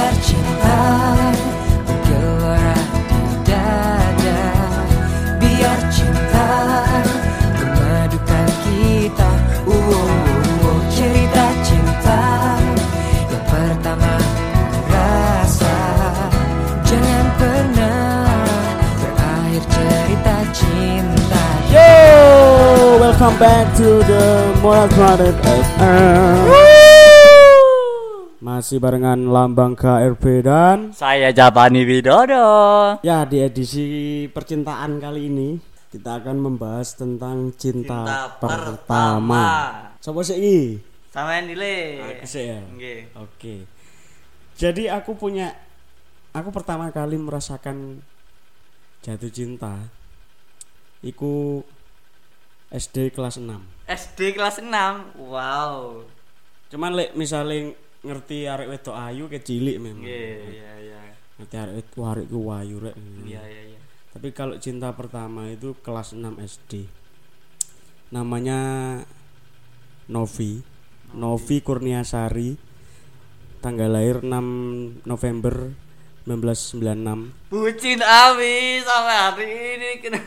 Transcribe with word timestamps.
biar 0.00 0.16
cinta 0.24 0.80
bergelora 1.84 2.78
di 3.12 3.52
dada 3.52 4.40
biar 5.36 5.80
cinta 5.92 6.48
memadukan 7.60 8.48
kita 8.64 9.30
uh, 9.68 9.76
uh, 9.76 10.64
uh. 10.64 10.80
cerita 10.88 11.44
cinta 11.60 12.20
yang 13.28 13.44
pertama 13.44 14.16
rasa 14.88 15.76
jangan 16.88 17.26
pernah 17.36 18.40
berakhir 19.04 19.62
cerita 19.68 20.36
cinta 20.56 21.44
Yo, 21.68 21.92
welcome 23.04 23.36
back 23.36 23.68
to 23.76 24.00
the 24.08 24.48
Moral 24.64 24.88
Planet 24.96 25.36
FM. 25.44 26.69
Masih 28.60 28.76
barengan 28.76 29.16
lambang 29.16 29.72
KRB 29.72 30.44
dan 30.44 30.92
Saya 30.92 31.32
Japani 31.32 31.80
Widodo. 31.80 33.00
ya 33.00 33.24
di 33.24 33.40
edisi 33.40 34.28
percintaan 34.28 35.00
kali 35.00 35.32
ini 35.32 35.56
kita 35.88 36.20
akan 36.20 36.36
membahas 36.36 36.92
tentang 36.92 37.56
cinta, 37.56 38.04
Cinta 38.04 38.36
pertama. 38.36 39.44
Sopo 39.96 40.20
sih? 40.20 40.76
Sama 41.08 41.40
yang 41.40 41.56
dile. 41.56 42.04
Aku 42.04 42.28
sih 42.28 42.52
ya. 42.52 42.60
Nggih. 42.60 43.16
Oke. 43.16 43.64
Jadi 44.60 44.92
aku 44.92 45.16
punya 45.16 45.56
aku 46.36 46.52
pertama 46.52 46.92
kali 46.92 47.16
merasakan 47.16 48.04
jatuh 49.00 49.32
cinta 49.32 49.88
iku 51.00 51.64
SD 52.68 53.16
kelas 53.16 53.40
6. 53.40 53.56
SD 53.88 54.36
kelas 54.36 54.60
6. 54.60 54.68
Wow. 55.16 56.04
Cuman 56.68 56.92
lek 56.92 57.16
misalnya 57.16 57.88
ngerti 58.00 58.48
arek 58.48 58.68
wedok 58.72 58.96
ayu 58.96 59.24
ke 59.28 59.38
cilik 59.44 59.76
memang. 59.76 60.04
Nggih, 60.04 60.36
iya 60.56 60.72
iya. 60.80 61.00
Ngerti 61.36 61.56
arek 61.56 61.74
wedok 61.76 62.04
arek 62.08 62.26
ku 62.28 62.40
ayu 62.48 62.76
rek. 62.80 62.96
Iya 63.24 63.42
iya 63.44 63.62
iya. 63.76 63.80
Tapi 64.10 64.28
kalau 64.34 64.58
cinta 64.58 64.90
pertama 64.90 65.46
itu 65.46 65.78
kelas 65.86 66.18
6 66.18 66.42
SD. 66.42 66.90
Namanya 68.10 68.58
Novi. 70.10 70.58
Novi 71.14 71.56
Kurniasari. 71.62 72.58
Tanggal 73.62 73.92
lahir 73.92 74.24
6 74.24 75.06
November 75.06 75.70
1996. 76.26 77.52
Bucin 77.52 78.00
Abi 78.02 78.82
sampai 78.82 79.16
hari 79.16 79.48
ini 79.78 79.90
kena. 80.02 80.22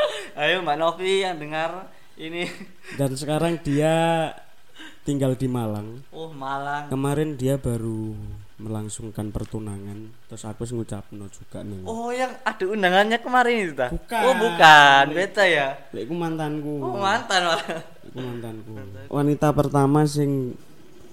Ayo 0.40 0.64
Mbak 0.64 0.76
Novi 0.80 1.22
yang 1.22 1.38
dengar 1.38 1.94
ini. 2.18 2.48
Dan 2.98 3.14
sekarang 3.14 3.62
dia 3.62 4.34
tinggal 5.08 5.32
di 5.32 5.48
Malang. 5.48 6.04
Oh, 6.12 6.28
Malang. 6.28 6.92
Kemarin 6.92 7.40
dia 7.40 7.56
baru 7.56 8.12
melangsungkan 8.60 9.32
pertunangan. 9.32 10.12
Terus 10.28 10.44
aku 10.44 10.68
ngucapno 10.68 11.24
juga 11.32 11.64
nih. 11.64 11.80
Oh, 11.88 12.12
yang 12.12 12.36
ada 12.44 12.64
undangannya 12.68 13.16
kemarin 13.16 13.54
itu 13.64 13.72
ta? 13.72 13.88
Bukan. 13.88 14.20
Oh, 14.28 14.34
bukan. 14.36 15.04
Beta 15.16 15.48
ya. 15.48 15.80
Lek 15.96 16.04
iku 16.04 16.12
mantanku. 16.12 16.84
Oh, 16.84 17.00
mantan. 17.00 17.56
Iku 18.04 18.18
mantanku. 18.20 18.72
Wanita 19.08 19.48
pertama 19.56 20.04
sing 20.04 20.52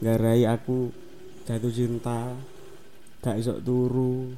garai 0.04 0.44
aku 0.44 0.92
jatuh 1.48 1.72
cinta. 1.72 2.36
Gak 3.24 3.40
iso 3.40 3.64
turu. 3.64 4.36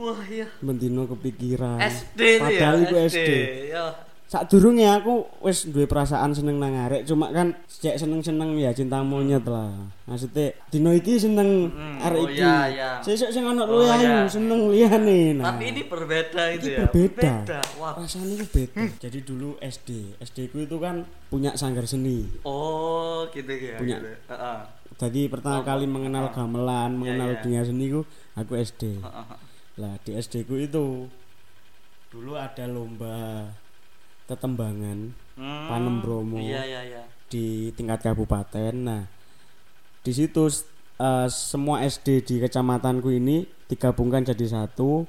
Wah, 0.00 0.24
iya. 0.32 0.48
Mendino 0.64 1.04
kepikiran. 1.04 1.76
SD 1.78 2.40
itu 2.40 2.40
ya. 2.40 2.72
Padahal 2.72 2.76
iku 2.88 2.96
SD. 3.04 3.30
Yo. 3.68 3.86
Sak 4.34 4.50
durunge 4.50 4.82
aku 4.82 5.22
wis 5.46 5.70
duwe 5.70 5.86
perasaan 5.86 6.34
seneng 6.34 6.58
nang 6.58 6.74
arek, 6.74 7.06
cuma 7.06 7.30
kan 7.30 7.54
sejak 7.70 8.02
seneng-seneng 8.02 8.58
ya 8.58 8.74
cinta 8.74 8.98
monyet 8.98 9.46
lah. 9.46 9.70
Maksudnya 10.10 10.50
dino 10.74 10.90
iki 10.90 11.14
seneng 11.22 11.70
Hmm, 11.70 12.02
arek 12.02 12.18
oh 12.18 12.26
iki. 12.26 12.42
iya, 12.42 12.58
iya. 12.66 12.90
Sesuk 12.98 13.30
sing 13.30 13.46
ono 13.46 13.62
Oh, 13.62 13.78
luwe 13.78 13.94
iya. 13.94 14.26
seneng 14.26 14.74
liyane. 14.74 15.38
Nah. 15.38 15.54
Tapi 15.54 15.70
ini 15.70 15.86
berbeda 15.86 16.50
itu 16.50 16.66
Iki 16.66 16.74
ya. 16.74 16.78
berbeda. 16.90 17.34
Wah. 17.78 17.94
Rasanya 17.94 18.34
itu 18.34 18.46
beda. 18.50 18.82
Jadi 18.98 19.18
dulu 19.22 19.54
SD, 19.62 20.18
SD 20.18 20.50
ku 20.50 20.58
itu 20.58 20.82
kan 20.82 21.06
punya 21.30 21.54
sanggar 21.54 21.86
seni. 21.86 22.26
Oh, 22.42 23.30
gitu 23.30 23.54
ya. 23.54 23.78
Punya. 23.78 24.02
Gitu. 24.02 24.18
Heeh. 24.34 24.58
Jadi 24.98 25.30
pertama 25.30 25.62
kali 25.62 25.86
mengenal 25.86 26.34
gamelan, 26.34 26.90
mengenal 26.90 27.38
iya. 27.38 27.38
dunia 27.38 27.62
seni 27.62 27.86
ku 27.86 28.02
aku 28.34 28.58
SD. 28.58 28.98
Heeh. 28.98 29.26
Lah 29.78 29.94
di 30.02 30.10
SD 30.12 30.42
ku 30.42 30.58
itu 30.58 31.06
dulu 32.10 32.34
ada 32.34 32.66
lomba 32.66 33.46
tetembangan 34.26 35.12
Hmm, 35.34 35.66
Panem 35.66 35.96
Bromo. 35.98 36.38
Iya, 36.38 36.62
iya, 36.62 36.80
iya. 36.86 37.02
di 37.26 37.74
tingkat 37.74 38.06
kabupaten. 38.06 38.70
Nah, 38.70 39.02
di 40.00 40.12
situ 40.14 40.46
eh, 40.94 41.26
semua 41.26 41.82
SD 41.82 42.22
di 42.22 42.34
kecamatanku 42.38 43.10
ini 43.10 43.42
digabungkan 43.66 44.22
jadi 44.22 44.46
satu 44.46 45.02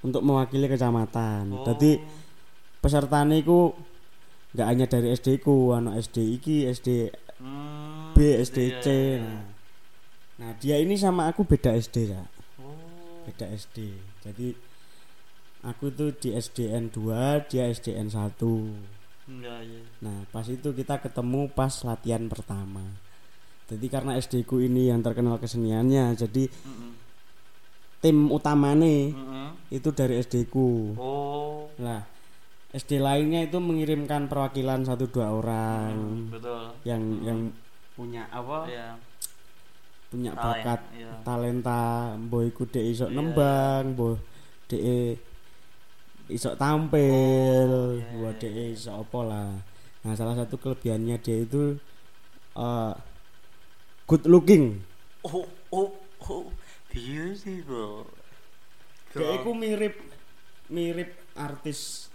untuk 0.00 0.22
mewakili 0.24 0.64
kecamatan. 0.66 1.52
Oh. 1.52 1.68
Jadi 1.68 2.00
pesertane 2.80 3.44
ku 3.44 3.76
nggak 4.56 4.64
hanya 4.66 4.86
dari 4.88 5.12
SD 5.12 5.36
ku, 5.38 5.76
anak 5.76 6.00
SD 6.00 6.16
iki, 6.32 6.64
SD 6.64 7.12
Hmm, 7.38 8.16
B, 8.16 8.40
SD 8.40 8.58
iya, 8.66 8.80
C. 8.80 8.86
iya. 8.88 9.20
Nah, 9.20 9.42
nah, 10.40 10.50
dia 10.56 10.80
ini 10.80 10.96
sama 10.96 11.28
aku 11.28 11.44
beda 11.44 11.70
SD 11.70 12.10
ya, 12.10 12.24
Oh. 12.56 13.22
beda 13.28 13.46
SD. 13.52 13.94
Jadi 14.24 14.56
aku 15.62 15.90
tuh 15.90 16.10
di 16.12 16.32
SDN 16.32 16.90
2, 16.90 17.48
dia 17.50 17.66
SDN 17.66 18.08
1. 18.08 18.34
Iya, 19.28 19.54
iya. 19.60 19.80
Nah, 20.00 20.24
pas 20.32 20.46
itu 20.48 20.72
kita 20.72 20.98
ketemu 20.98 21.52
pas 21.52 21.72
latihan 21.84 22.24
pertama. 22.26 22.84
Jadi 23.68 23.86
karena 23.86 24.16
SD 24.16 24.48
ku 24.48 24.58
ini 24.58 24.88
yang 24.88 25.04
terkenal 25.04 25.36
keseniannya, 25.36 26.16
jadi 26.16 26.48
Mm-mm. 26.48 26.92
tim 28.00 28.32
utamane 28.32 29.12
Mm-mm. 29.12 29.48
itu 29.68 29.92
dari 29.92 30.16
SD 30.16 30.48
ku. 30.48 30.96
Oh. 30.96 31.68
Nah, 31.76 32.00
SD 32.72 32.96
lainnya 32.96 33.44
itu 33.44 33.60
mengirimkan 33.60 34.24
perwakilan 34.24 34.88
satu 34.88 35.08
dua 35.08 35.28
orang 35.32 35.92
Hmm, 35.92 36.32
betul. 36.32 36.64
yang 36.88 37.02
yang 37.20 37.38
punya 37.92 38.24
apa? 38.32 38.64
Iya. 38.64 38.88
Punya 40.08 40.32
Talent, 40.32 40.44
bakat 40.64 40.80
iya. 40.96 41.12
talenta, 41.20 42.16
mbok 42.16 42.42
iku 42.48 42.62
dhek 42.64 42.86
iso 42.88 43.04
Iya, 43.04 43.20
nembang, 43.20 43.92
mbok 43.92 44.16
dhek 44.72 44.80
iso 46.28 46.52
tampil, 46.54 47.68
Oh, 47.68 47.96
iya, 47.96 48.04
buat 48.16 48.36
iya, 48.40 48.48
dhek 48.52 48.68
iso 48.76 48.92
apa 48.92 49.20
lah. 49.24 49.50
Nah, 50.04 50.12
salah 50.14 50.36
satu 50.36 50.60
kelebihannya 50.60 51.16
dia 51.20 51.42
itu 51.42 51.76
eh, 52.54 52.92
good 54.04 54.24
looking. 54.28 54.84
Oh, 55.24 55.44
oh, 55.72 55.90
oh. 56.28 56.48
Beautiful. 56.88 58.08
Dia 59.12 59.28
iku 59.36 59.52
mirip 59.52 59.96
mirip 60.68 61.12
artis. 61.36 62.08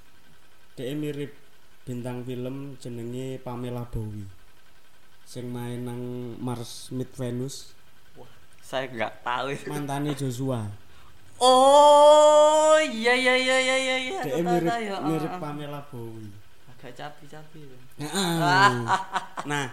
Dia 0.73 0.93
mirip 0.97 1.33
bintang 1.85 2.25
film 2.25 2.73
jenenge 2.81 3.37
Pamela 3.41 3.85
Bowie. 3.85 4.25
Sing 5.23 5.49
main 5.49 5.85
nang 5.85 6.01
Mars 6.41 6.89
Meet 6.91 7.13
Venus, 7.15 7.71
Wah, 8.19 8.27
saya 8.59 8.89
nggak 8.91 9.23
tahu 9.23 9.45
itu. 9.55 9.69
mantane 9.71 10.11
Joshua. 10.13 10.67
Oh, 11.43 12.79
iya 12.79 13.11
iya 13.11 13.35
iya 13.35 13.57
iya 13.59 13.75
iya 13.75 13.95
iya. 13.99 14.19
Dia 14.23 14.35
Tahu, 14.39 14.47
mirip 14.47 14.71
tahu, 14.71 14.83
ya. 14.87 14.97
mirip 15.03 15.27
Ah, 15.27 15.35
ah. 15.35 15.41
Pamela 15.43 15.81
Bowie. 15.91 16.31
Agak 16.71 16.91
capi-capi 16.95 17.59
itu. 17.67 17.77
nah, 19.51 19.65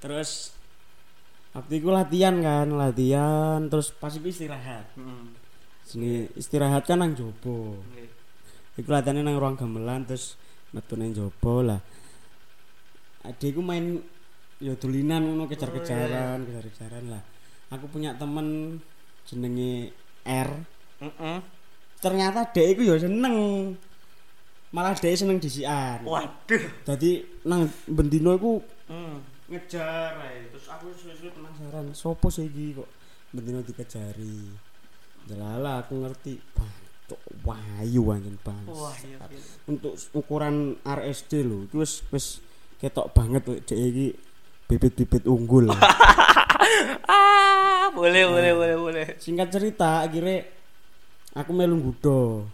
terus 0.00 0.56
waktu 1.52 1.84
itu 1.84 1.88
latihan 1.92 2.40
kan, 2.40 2.72
latihan 2.72 3.60
terus 3.68 3.92
pas 3.92 4.12
itu 4.16 4.24
istirahat. 4.24 4.88
Hmm. 4.96 5.36
Sini 5.84 6.32
istirahat 6.32 6.88
kan 6.88 7.04
nang 7.04 7.12
jopo. 7.12 7.76
Oke. 7.76 8.08
Iku 8.80 8.88
latihannya 8.88 9.20
nang 9.20 9.36
ruang 9.36 9.56
gamelan 9.60 10.08
terus 10.08 10.40
metu 10.72 10.96
nang 10.96 11.12
jopo 11.12 11.60
lah. 11.60 11.80
Adekku 13.20 13.60
main 13.60 14.00
ya 14.64 14.72
dulinan 14.80 15.28
ngono 15.28 15.44
kejar-kejaran, 15.44 16.40
kejar-kejaran 16.48 17.04
lah. 17.12 17.22
Aku 17.68 17.84
punya 17.92 18.16
temen 18.16 18.80
jenenge 19.28 19.92
R. 20.24 20.75
Mm-mm. 21.02 21.36
Ternyata 21.96 22.48
dek 22.52 22.66
iku 22.76 22.82
ya 22.84 22.96
seneng. 23.00 23.36
Malah 24.72 24.96
dek 24.96 25.16
seneng 25.16 25.40
disian. 25.40 26.04
Waduh. 26.04 26.64
Dadi 26.84 27.20
nang 27.44 27.68
bendino 27.88 28.36
iku 28.36 28.60
Hmm. 28.86 29.18
ngejar 29.50 30.14
ae. 30.22 30.46
Terus 30.54 30.66
aku 30.70 30.94
suwe-suwe 30.94 31.30
penasaran, 31.34 31.90
sopo 31.90 32.30
sih 32.30 32.46
iki 32.46 32.78
kok 32.78 32.86
bendino 33.34 33.58
dikejari. 33.66 34.54
Jelala 35.26 35.82
aku 35.82 36.06
ngerti. 36.06 36.38
Cok 37.06 37.22
wayu 37.46 38.02
anjen 38.10 38.34
bang. 38.42 38.66
Wah, 38.66 38.94
iya. 39.06 39.18
iya. 39.30 39.42
Untuk 39.70 39.94
ukuran 40.10 40.74
RSD 40.82 41.46
lho, 41.46 41.66
itu 41.66 41.78
wis 41.78 42.02
wis 42.10 42.42
ketok 42.78 43.10
banget 43.14 43.46
dek 43.62 43.78
iki 43.78 44.14
bibit-bibit 44.66 45.26
unggul. 45.26 45.70
Ah, 47.06 47.88
boleh 47.94 48.26
boleh 48.26 48.52
boleh 48.52 48.76
boleh. 48.76 49.06
Singkat 49.22 49.48
cerita 49.54 50.02
akhirnya 50.02 50.42
aku 51.36 51.50
melu 51.52 51.76
nggudo. 51.76 52.48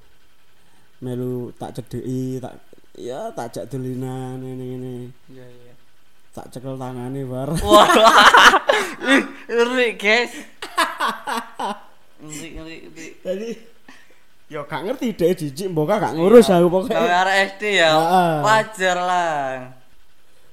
Melu 0.99 1.51
tak 1.53 1.75
cedeki, 1.75 2.39
tak 2.39 2.59
ya 2.95 3.31
tak 3.31 3.51
jak 3.51 3.65
dolinan 3.67 4.39
ngene-ngene. 4.39 5.11
Iya 5.27 5.47
iya. 5.47 5.73
Tak 6.31 6.51
cekel 6.51 6.75
tangane 6.75 7.23
bar. 7.25 7.51
Wah. 7.63 7.89
Ngeri, 9.47 9.95
guys. 9.95 10.33
ngeri 12.23 12.55
ngeri 12.87 13.07
Jadi 13.21 13.49
yo 14.47 14.63
gak 14.63 14.85
ngerti 14.85 15.11
deh 15.13 15.33
jijik 15.33 15.67
mbok 15.67 15.91
gak 15.91 16.13
ngurus 16.13 16.47
aku 16.47 16.69
Gawe 16.69 16.73
pokoknya. 16.87 17.19
arek 17.25 17.37
SD 17.51 17.63
ya 17.75 17.91
wajar 18.39 18.97
lah 18.97 19.43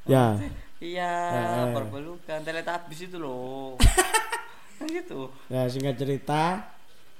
Ya. 0.08 0.34
iya 0.80 1.14
Heeh. 1.30 1.76
perbelukan 1.76 2.40
teletabis 2.42 3.06
itu 3.06 3.20
loh 3.20 3.76
kan 4.80 4.88
gitu 4.88 5.28
Ya 5.46 5.68
singkat 5.68 6.00
cerita 6.00 6.64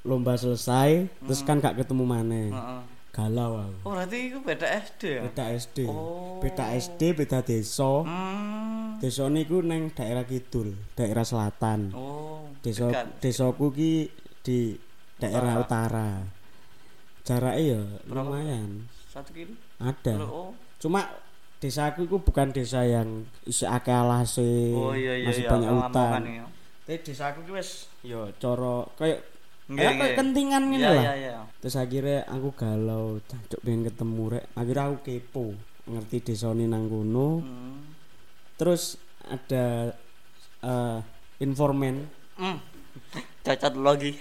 lomba 0.02 0.34
selesai 0.36 1.08
terus 1.24 1.42
kan 1.44 1.60
gak 1.60 1.76
ketemu 1.78 2.04
maneh. 2.04 2.50
Heeh. 2.50 2.82
Galau 3.10 3.58
aku. 3.58 3.90
oh 3.90 3.92
berarti 3.98 4.32
itu 4.32 4.40
beda 4.40 4.68
SD 4.70 5.02
ya 5.18 5.22
Beda 5.28 5.46
SD. 5.52 5.78
Oh. 5.90 6.38
Beda 6.40 6.72
SD, 6.72 7.02
beda 7.18 7.42
desa. 7.42 8.06
hmm. 8.06 9.02
Desa 9.02 9.26
niku 9.28 9.60
neng 9.60 9.92
daerah 9.92 10.24
kidul, 10.24 10.78
daerah 10.94 11.26
selatan. 11.26 11.90
oh 11.92 12.48
Desa 12.62 12.88
dekat. 12.88 13.06
desaku 13.20 13.74
ki 13.74 13.94
di 14.40 14.78
daerah 15.18 15.60
utara. 15.60 16.22
Jaraknya 17.26 17.62
ya 17.76 17.82
lumayan. 18.08 18.88
satu 19.10 19.34
kilo 19.34 19.54
Ada. 19.82 20.16
oh 20.24 20.54
Cuma 20.80 21.04
desaku 21.60 22.08
itu 22.08 22.18
bukan 22.24 22.56
desa 22.56 22.88
yang 22.88 23.28
isi 23.44 23.68
akeh 23.68 23.92
alase, 23.92 24.72
oh 24.72 24.96
iya 24.96 25.18
iya 25.18 25.28
masih 25.28 25.44
iya 25.44 25.52
banyak 25.52 25.72
hutan. 25.76 26.22
ya. 26.24 26.46
Tapi 26.88 26.98
desaku 27.04 27.40
ki 27.44 27.52
wis 27.52 27.70
ya 28.00 28.32
cara 28.40 28.88
kayak 28.96 29.20
Nggih, 29.70 29.78
kayak 29.80 29.94
nggih. 29.96 30.16
kentingan 30.18 30.64
ngene 30.66 30.82
iya 30.82 30.90
lah. 30.90 31.04
iya 31.04 31.14
iya 31.16 31.34
Terus 31.60 31.76
akhirnya 31.76 32.20
aku 32.26 32.50
galau, 32.54 33.06
cocok 33.22 33.60
pengen 33.62 33.84
ketemu 33.86 34.24
rek. 34.32 34.46
Akhirnya 34.54 34.84
aku 34.88 34.98
kepo, 35.04 35.46
ngerti 35.86 36.18
desane 36.24 36.66
nang 36.66 36.88
kono. 36.88 37.30
hmm. 37.40 37.78
Terus 38.56 38.98
ada 39.24 39.94
eh, 40.60 41.00
informan, 41.40 42.04
Hmm. 42.34 42.58
cacat 43.42 43.76
lagi 43.76 44.16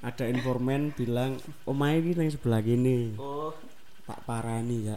ada 0.00 0.24
informan 0.24 0.92
bilang, 0.92 1.36
"Omahe 1.64 1.98
iki 1.98 2.12
nang 2.14 2.28
sebelah 2.28 2.60
kene." 2.60 3.16
oh 3.16 3.50
Tak 4.02 4.22
parani 4.22 4.86
ya. 4.86 4.96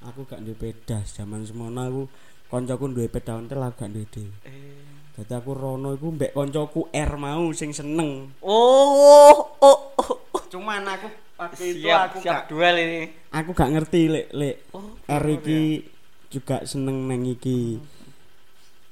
Aku 0.00 0.22
gak 0.22 0.40
duwe 0.40 0.54
pedas 0.54 1.10
zaman 1.12 1.42
semono 1.42 1.80
aku 1.80 2.02
koncoku 2.48 2.84
duwe 2.88 3.08
peda 3.12 3.36
ontel 3.36 3.60
aku 3.60 3.84
gak 3.84 3.90
duwe 3.92 4.06
dhewe. 4.08 4.32
eh 4.48 4.80
Dadi 5.18 5.34
aku 5.34 5.50
rono 5.50 5.92
iku 5.92 6.14
mbek 6.14 6.30
koncoku 6.30 6.88
R 6.94 7.12
mau 7.18 7.50
sing 7.50 7.74
seneng. 7.74 8.30
oh 8.40 9.42
oh, 9.60 9.76
oh. 9.98 10.16
oh. 10.32 10.42
Cuman 10.48 10.86
aku 10.86 11.10
waktu 11.36 11.74
itu 11.76 11.86
siap 11.86 12.00
aku 12.08 12.16
siap 12.22 12.34
gak 12.34 12.44
duel 12.50 12.76
ini 12.78 13.00
aku 13.34 13.50
gak 13.52 13.70
ngerti 13.74 14.00
lek 14.08 14.26
lek 14.32 14.56
oh 14.72 14.94
R 15.06 15.24
iki 15.28 15.82
juga 16.28 16.62
seneng 16.64 17.08
neng 17.10 17.26
iki. 17.26 17.76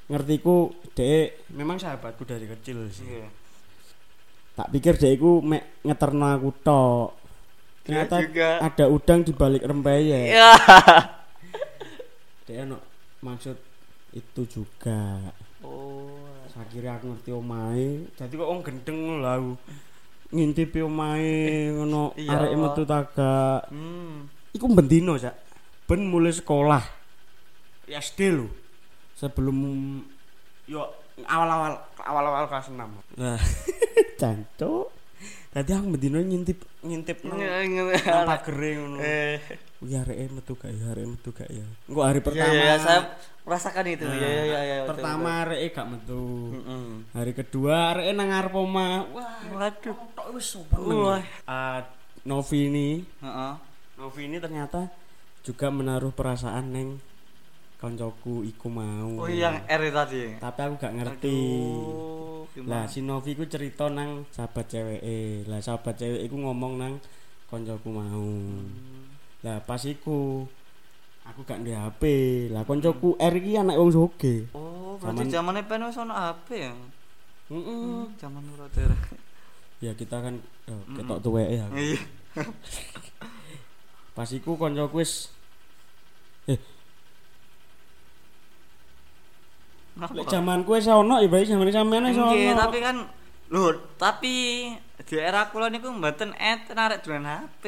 Ngertiku 0.06 0.74
dek 0.94 1.48
memang 1.54 1.78
sahabatku 1.78 2.26
dari 2.26 2.46
kecil 2.50 2.90
sih. 2.90 3.06
iya 3.06 3.28
Tak 4.56 4.72
pikir 4.72 4.98
dek 4.98 5.14
iku 5.14 5.40
mek 5.40 5.80
ngeterno 5.86 6.26
aku 6.26 6.50
tok. 6.60 7.08
Ternyata 7.86 8.18
juga. 8.18 8.50
ada 8.66 8.84
udang 8.90 9.22
di 9.22 9.30
balik 9.30 9.62
rempeyek. 9.62 10.26
ya 10.34 10.52
Dek 12.46 12.56
ono 12.66 12.95
maksud 13.26 13.58
itu 14.14 14.42
juga. 14.46 15.18
oh 15.60 16.14
Akhirnya 16.56 16.96
aku 16.96 17.12
ngerti 17.12 17.30
omahe. 17.30 18.06
Jadi 18.16 18.32
kok 18.32 18.48
wong 18.48 18.62
gendeng 18.64 19.20
lho 19.20 19.28
aku. 19.28 19.52
Ngintipi 20.32 20.80
omahe 20.80 21.68
ngono 21.70 22.16
Iya. 22.16 22.32
arek 22.32 22.52
metu 22.54 22.82
tagak. 22.82 23.68
hmm 23.68 24.32
Iku 24.56 24.64
bendino, 24.72 25.20
Cak. 25.20 25.36
Ben 25.84 26.00
mulai 26.00 26.32
sekolah. 26.32 26.80
Ya 27.84 28.00
SD 28.00 28.32
lho. 28.32 28.48
Sebelum 29.12 30.00
yo 30.64 30.80
awal-awal 31.28 31.76
awal-awal 32.00 32.48
kelas 32.48 32.72
6. 32.72 32.80
Nah, 33.20 33.36
cancuk. 34.20 34.95
Tadi 35.50 35.70
aku 35.72 35.86
bendino 35.88 36.20
ngintip 36.20 36.58
ngintip 36.84 37.24
nang 37.24 37.40
Nge- 37.40 38.04
nang 38.04 38.28
pagere 38.28 38.70
ngono. 38.76 38.96
eh 39.00 39.40
Ya 39.80 40.00
arek 40.00 40.32
metu 40.32 40.52
gak 40.52 40.72
ya, 40.72 40.92
arek 40.92 41.04
metu 41.06 41.28
gak 41.32 41.48
ya. 41.48 41.64
Engko 41.84 42.00
hari 42.00 42.20
iya 42.20 42.24
pertama. 42.24 42.52
iya 42.52 42.74
saya 42.76 43.00
merasakan 43.44 43.84
itu 43.86 44.04
Nah, 44.04 44.16
iya 44.16 44.28
iya 44.28 44.42
iya 44.42 44.60
iya 44.62 44.76
betul, 44.82 44.90
Pertama 44.96 45.30
arek 45.44 45.60
gak 45.70 45.88
metu. 45.88 46.22
betul. 46.24 46.60
Mm-mm. 46.60 46.86
Hari 47.12 47.32
kedua 47.32 47.74
arek 47.92 48.06
nang 48.12 48.28
ngarep 48.28 48.54
omah. 48.54 48.94
Wah, 49.12 49.36
waduh 49.52 49.96
tok 50.12 50.26
wis 50.32 50.48
Wah. 50.76 51.20
Ah, 51.44 51.84
Novi 52.24 52.58
ini, 52.66 52.88
Heeh. 53.20 53.52
Novi 53.96 54.20
ini 54.24 54.36
ternyata 54.36 54.88
juga 55.40 55.68
menaruh 55.70 56.10
perasaan 56.10 56.66
neng 56.68 56.88
koncoku 57.76 58.40
iku 58.42 58.66
mau. 58.66 59.20
oh 59.20 59.28
yang 59.28 59.60
R 59.62 59.82
tadi 59.92 60.36
Tapi 60.36 60.58
aku 60.58 60.74
gak 60.76 60.94
ngerti. 60.96 61.36
Aduh, 61.36 62.15
Lah 62.64 62.88
si 62.88 63.04
Novi 63.04 63.36
ku 63.36 63.44
cerita 63.44 63.92
nang 63.92 64.24
sahabat 64.32 64.64
cewek 64.66 65.04
Lah 65.44 65.60
sahabat 65.60 65.92
cewek 65.94 66.24
iku 66.24 66.40
ngomong 66.40 66.80
nang 66.80 66.94
koncoku 67.46 67.92
mau. 67.92 68.24
Lah 69.44 69.60
pas 69.60 69.82
iku 69.82 70.48
aku 71.22 71.40
gak 71.42 71.60
ndek 71.60 71.76
HP. 71.76 72.02
Lah 72.48 72.64
koncoku 72.64 73.14
R 73.14 73.34
iki 73.36 73.60
anak 73.60 73.76
wong 73.76 73.92
soge. 73.92 74.48
oh 74.56 74.96
berarti 74.96 75.28
Zaman- 75.28 75.32
zamannya 75.52 75.62
pen 75.68 75.84
wis 75.84 76.00
ono 76.00 76.14
HP 76.14 76.48
ya 76.56 76.72
Heeh. 77.46 78.08
zaman 78.16 78.40
Nuratera 78.42 78.96
Ya 79.78 79.92
kita 79.92 80.18
kan 80.18 80.40
oh, 80.66 80.82
ketok 80.96 81.20
tuweke 81.20 81.60
ya. 81.60 81.66
iya 81.76 82.00
Pas 84.16 84.28
iku 84.32 84.56
koncoku 84.56 85.04
wis 85.04 85.28
eh 86.48 86.56
lek 89.96 90.12
Kenapa? 90.12 90.28
zamanku 90.28 90.70
wis 90.76 90.86
ono 90.86 91.16
ya 91.18 91.28
bae 91.28 91.42
zamane 91.42 91.72
sampean 91.72 92.04
wis 92.04 92.16
ono. 92.16 92.28
Nggih, 92.28 92.52
tapi 92.52 92.78
kan 92.84 92.96
lho, 93.48 93.64
tapi 93.96 94.34
di 95.00 95.14
era 95.16 95.48
kula 95.48 95.72
niku 95.72 95.88
mboten 95.88 96.36
et 96.36 96.68
narik 96.70 97.00
dolan 97.00 97.24
HP. 97.24 97.64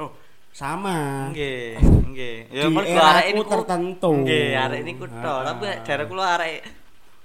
Oh, 0.00 0.08
sama. 0.50 1.28
Nggih, 1.28 1.76
nggih. 2.10 2.36
Ya 2.48 2.64
mergo 2.66 2.96
arek 2.96 3.26
ini 3.28 3.42
tertentu. 3.44 4.10
Nggih, 4.24 4.48
arek 4.56 4.78
ini 4.80 4.92
ku 4.96 5.04
tok, 5.04 5.20
Ah. 5.20 5.42
tapi 5.52 5.64
daerah 5.84 6.06
kula 6.08 6.24
arek 6.40 6.56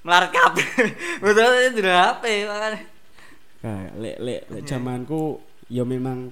melarat 0.03 0.29
kabeh. 0.29 0.67
Betul 1.23 1.51
dolan 1.79 1.95
HP 2.11 2.23
makane. 2.43 2.79
Nah, 3.63 3.81
lek 3.97 4.17
lek 4.19 4.41
zamanku 4.67 5.39
ya 5.71 5.81
memang 5.81 6.29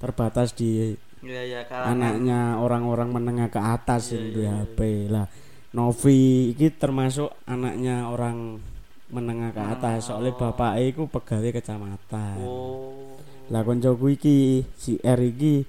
terbatas 0.00 0.50
di 0.50 0.96
iya, 1.22 1.62
kalangan. 1.62 1.94
anaknya 1.94 2.40
orang-orang 2.58 3.14
menengah 3.14 3.46
ke 3.46 3.60
atas 3.60 4.10
Iya, 4.10 4.18
iya, 4.18 4.30
duwe 4.32 4.42
iya. 4.42 4.52
HP 4.66 4.78
lah. 5.06 5.26
Novi 5.72 6.52
iki 6.52 6.68
termasuk 6.68 7.32
anaknya 7.48 8.04
orang 8.12 8.60
menengah 9.08 9.52
ke 9.52 9.60
atas 9.60 10.08
soalnya 10.08 10.36
bapaknya 10.36 10.88
iku 10.88 11.08
pegawai 11.08 11.52
kecamatan. 11.52 12.36
Oh. 12.44 13.16
Lah 13.48 13.64
koncoku 13.64 14.12
iki 14.12 14.64
si 14.76 15.00
R 15.00 15.20
iki 15.20 15.64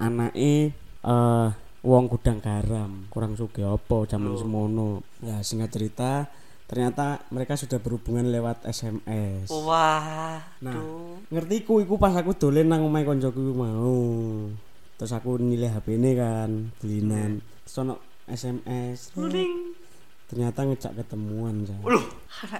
anake 0.00 0.72
eh 1.04 1.48
wong 1.82 2.04
gudang 2.06 2.38
garam, 2.38 3.10
kurang 3.12 3.36
sugih 3.36 3.68
apa 3.68 4.08
zaman 4.08 4.32
Oh. 4.32 4.40
semono. 4.40 4.90
Ya 5.20 5.40
singkat 5.44 5.68
cerita 5.72 6.28
ternyata 6.64 7.20
mereka 7.28 7.52
sudah 7.52 7.76
berhubungan 7.76 8.32
lewat 8.32 8.64
SMS. 8.64 9.52
Wah. 9.52 10.40
Nah, 10.64 10.72
Duh. 10.72 11.20
ngertiku 11.28 11.84
iku 11.84 12.00
pas 12.00 12.16
aku 12.16 12.32
dolen 12.32 12.72
nang 12.72 12.88
omahe 12.88 13.04
koncoku 13.04 13.52
mau. 13.52 14.00
Terus 14.96 15.12
aku 15.12 15.36
nilai 15.36 15.68
HP 15.68 15.98
ini 16.00 16.16
kan, 16.16 16.50
belinan. 16.80 17.42
Terus 17.66 17.76
ono 17.82 18.11
SMS. 18.32 19.12
Kuning. 19.12 19.76
Ternyata 20.32 20.64
ngejak 20.64 20.92
ketemuan, 20.96 21.68
Jan. 21.68 21.76
Loh, 21.84 22.04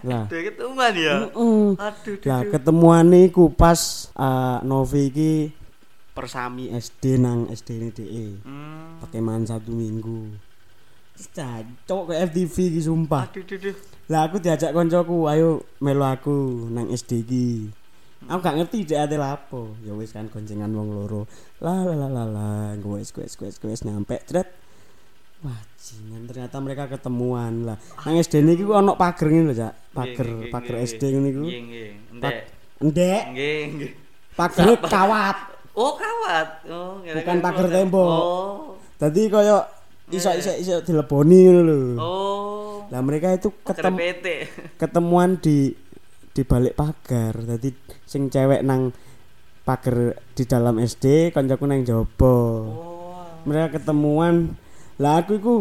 Lah. 0.04 0.28
Ketemuan 0.28 0.92
ya. 0.92 1.24
Heeh. 1.24 1.66
Aduh, 1.80 2.14
duh, 2.20 2.28
Lah 2.28 2.40
ketemuan 2.44 3.08
iku 3.16 3.48
pas 3.48 4.12
uh, 4.12 4.60
Novi 4.60 5.08
iki 5.08 5.32
persami 6.12 6.68
SD 6.68 7.16
nang 7.16 7.48
SD 7.48 7.68
ini 7.80 7.88
DE. 7.88 8.26
Hmm. 8.44 9.44
Satu 9.48 9.72
minggu. 9.72 10.36
Cacok 11.16 12.12
ke 12.12 12.14
FTV 12.28 12.56
iki 12.76 12.80
sumpah. 12.84 13.32
Aduh, 13.32 13.44
duh, 13.48 13.56
duh. 13.56 13.76
Lah 14.12 14.28
aku 14.28 14.36
diajak 14.36 14.76
koncoku, 14.76 15.24
ayo 15.32 15.64
melu 15.80 16.04
aku 16.04 16.68
nang 16.68 16.92
SD 16.92 17.10
iki. 17.24 17.48
Aku 18.28 18.38
gak 18.38 18.54
ngerti 18.54 18.86
dhek 18.86 19.00
ate 19.08 19.16
lapo. 19.18 19.74
Ya 19.82 19.96
wis 19.96 20.14
kan 20.14 20.30
goncengan 20.30 20.70
wong 20.70 20.94
loro. 20.94 21.26
La 21.58 21.82
la 21.82 21.96
la 21.96 22.06
la 22.06 22.24
la, 22.28 22.48
gue 22.78 23.00
wis 23.00 23.10
gue 23.10 23.26
wis 23.26 23.34
gue 23.34 23.48
wis, 23.50 23.58
gue 23.58 23.70
wis 23.72 23.82
nyampe 23.82 24.20
tret. 24.28 24.61
Wah, 25.42 25.58
jingan 25.74 26.22
ternyata 26.30 26.56
mereka 26.62 26.86
ketemuan 26.86 27.66
lah. 27.66 27.76
Nang 28.06 28.14
SD 28.14 28.46
niki 28.46 28.62
ku 28.62 28.78
ono 28.78 28.94
pager 28.94 29.26
ngene 29.26 29.50
lho, 29.50 29.54
Cak. 29.58 29.74
Pager 29.90 30.28
pager 30.54 30.74
nggih. 30.78 30.86
SD 30.86 31.02
ngene 31.10 31.28
iku. 31.34 31.42
Nggih, 31.42 31.60
nggih. 31.66 31.90
Ndek. 32.14 32.36
Ndek, 32.82 33.22
Nggih, 33.34 33.60
nggih. 33.74 33.90
pagernya 34.38 34.74
kawat. 34.86 35.36
Oh, 35.74 35.98
kawat. 35.98 36.48
Oh, 36.70 37.02
Bukan 37.02 37.36
keluar. 37.42 37.70
tembok. 37.74 38.06
Oh. 38.06 38.78
Dadi 39.02 39.22
koyo 39.26 39.66
iso 40.14 40.30
iso 40.36 40.52
iso 40.54 40.74
dileboni 40.86 41.38
ngono 41.42 41.60
lho. 41.66 41.78
Oh. 41.98 42.86
Lah 42.86 43.02
mereka 43.02 43.34
itu 43.34 43.50
Ketemu 43.66 43.98
ketemuan 44.78 45.42
di 45.42 45.74
di 46.30 46.42
balik 46.46 46.78
pagar. 46.78 47.34
Dadi 47.34 47.74
sing 48.06 48.30
cewek 48.30 48.62
nang 48.62 48.94
pagar 49.66 50.14
di 50.38 50.44
dalam 50.46 50.78
SD, 50.78 51.34
kancaku 51.34 51.66
nang 51.66 51.82
jaba. 51.82 52.30
Oh. 52.30 53.26
Mereka 53.42 53.82
ketemuan. 53.82 54.54
Lah 55.02 55.18
aku 55.18 55.34
iku 55.34 55.54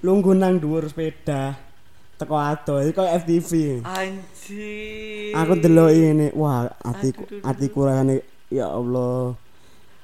lungguh 0.00 0.32
nang 0.32 0.56
dhuwur 0.56 0.88
sepeda. 0.88 1.68
teko 2.20 2.36
ado 2.36 2.84
iki 2.84 2.92
koyo 2.92 3.16
FTV 3.16 3.80
Anjir. 3.80 5.32
aku 5.32 5.56
delok 5.56 5.88
ini 5.88 6.28
wah 6.36 6.68
aduh, 6.84 7.16
hatiku 7.40 7.88
rasane 7.88 8.20
ya 8.52 8.68
Allah. 8.68 9.32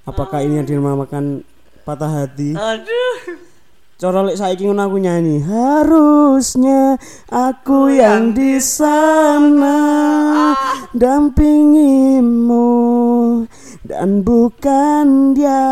Apakah 0.09 0.41
ini 0.41 0.65
yang 0.65 0.65
dinamakan 0.65 1.45
patah 1.85 2.25
hati? 2.25 2.57
Aduh. 2.57 3.37
cara 4.01 4.25
lek 4.25 4.37
saiki 4.37 4.65
ngono 4.69 4.93
aku 4.93 5.01
nyanyi 5.01 5.41
harusnya 5.41 7.01
aku 7.33 7.89
yang 7.93 8.37
di 8.37 8.61
sana 8.61 9.77
dampingimu 10.97 12.65
dan 13.85 14.25
bukan 14.25 15.37
dia. 15.37 15.69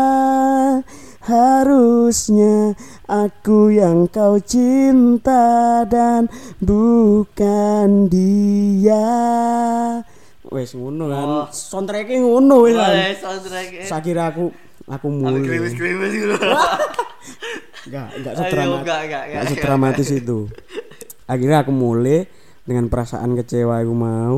Harusnya 1.25 2.77
aku 3.05 3.69
yang 3.69 4.05
kau 4.07 4.37
cinta 4.37 5.45
dan 5.85 6.25
bukan 6.59 8.09
dia 8.09 9.05
wes 10.45 10.73
ngono 10.73 11.05
kan 11.07 11.25
Oh. 11.25 11.45
soundtracknya 11.49 12.17
ngono 12.19 12.55
wes 12.63 12.73
kan 12.73 12.95
soundtrack. 13.15 13.85
sakira 13.85 14.29
aku 14.29 14.49
aku 14.85 15.05
Sampai 15.07 15.21
mulai 15.23 15.41
krimis-krimis 15.43 16.11
gitu. 16.13 16.35
enggak 17.85 18.07
enggak 18.15 18.33
sedramatis 18.35 18.81
enggak, 18.81 18.99
enggak, 18.99 18.99
enggak 19.01 19.23
enggak. 19.25 19.51
sedramatis 19.51 20.09
itu 20.09 20.37
akhirnya 21.25 21.57
aku 21.61 21.71
mulai 21.71 22.25
dengan 22.63 22.85
perasaan 22.87 23.33
kecewa 23.35 23.81
aku 23.81 23.93
mau 23.93 24.37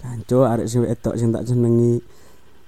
Janco 0.00 0.48
arek 0.48 0.64
sing 0.64 0.80
wedok 0.80 1.12
sing 1.12 1.28
tak 1.28 1.44
jenengi 1.44 2.00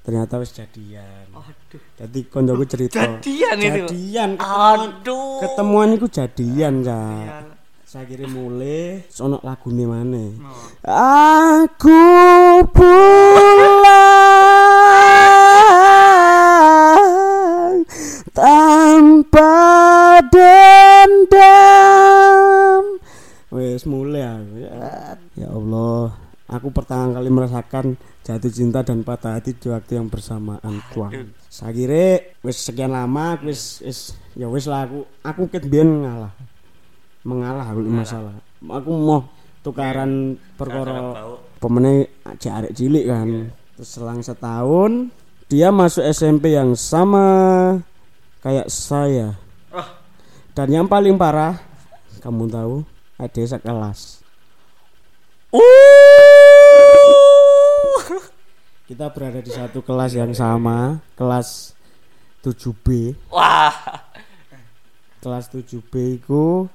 ternyata 0.03 0.35
wis 0.37 0.51
jadian 0.51 1.31
Aduh. 1.31 1.79
jadi 1.95 2.21
koncoku 2.27 2.65
cerita 2.67 2.99
Jadian 3.23 3.57
itu. 3.57 3.87
jadian 3.87 4.31
Aduh. 4.37 5.39
ketemuan 5.39 5.95
iku 5.95 6.07
jadian 6.07 6.83
cak 6.83 7.55
saya 7.85 8.05
kira 8.05 8.27
mulai 8.27 9.05
sono 9.07 9.39
lagune 9.43 9.85
mana 9.85 10.25
Oh. 10.43 10.65
Aku 10.83 12.03
pulang 16.83 17.79
tanpa 18.33 19.62
merasakan 27.43 27.99
jatuh 28.23 28.53
cinta 28.55 28.87
dan 28.87 29.03
patah 29.03 29.35
hati 29.35 29.59
di 29.59 29.67
waktu 29.67 29.99
yang 29.99 30.07
bersamaan 30.07 30.79
Tuhan. 30.95 31.35
Saya 31.51 31.75
kira 31.75 32.23
wes 32.47 32.63
sekian 32.63 32.95
lama 32.95 33.35
wes 33.43 33.83
wes 33.83 34.15
ya 34.39 34.47
wes 34.47 34.71
lah 34.71 34.87
aku 34.87 35.03
aku 35.27 35.43
ket 35.51 35.67
biyen 35.67 36.07
ngalah. 36.07 36.31
Mengalah 37.27 37.67
aku 37.67 37.83
masalah. 37.83 38.35
Aku 38.63 38.91
mau 38.95 39.27
tukaran 39.63 40.39
perkara 40.59 41.15
pemenang 41.63 42.11
arek 42.27 42.75
cilik 42.75 43.07
kan 43.07 43.55
terus 43.79 43.89
selang 43.95 44.19
setahun 44.19 45.15
dia 45.47 45.71
masuk 45.71 46.03
SMP 46.11 46.59
yang 46.59 46.75
sama 46.75 47.79
kayak 48.43 48.67
saya 48.69 49.39
Oh. 49.73 49.89
dan 50.53 50.69
yang 50.69 50.85
paling 50.85 51.17
parah 51.17 51.57
kamu 52.21 52.45
tahu 52.51 52.75
ada 53.17 53.41
sekelas 53.41 54.21
Uh. 55.53 56.02
Kita 58.93 59.09
berada 59.09 59.41
di 59.41 59.49
satu 59.49 59.81
kelas 59.81 60.13
yang 60.13 60.33
sama 60.33 61.01
kelas 61.17 61.73
7B 62.41 63.17
Wah. 63.29 63.73
kelas 65.19 65.49
7B 65.49 65.93
itu 66.19 66.69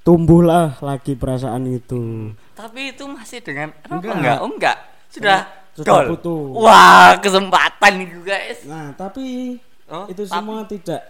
tumbuhlah 0.00 0.78
lagi 0.78 1.12
perasaan 1.12 1.66
itu 1.66 2.30
Tapi 2.54 2.94
itu 2.94 3.04
masih 3.04 3.42
dengan 3.42 3.74
Enggak. 3.84 4.14
enggak? 4.14 4.38
Oh, 4.38 4.48
enggak. 4.48 4.76
Sudah 5.08 5.38
Sudah 5.74 5.92
dol. 5.98 6.14
putus. 6.14 6.52
Wah, 6.56 7.18
kesempatan 7.18 7.92
nih 7.98 8.08
guys. 8.22 8.58
nah 8.64 8.94
tapi 8.94 9.58
Oh, 9.86 10.06
itu 10.06 10.22
tapi- 10.22 10.30
semua 10.32 10.62
tidak 10.64 11.02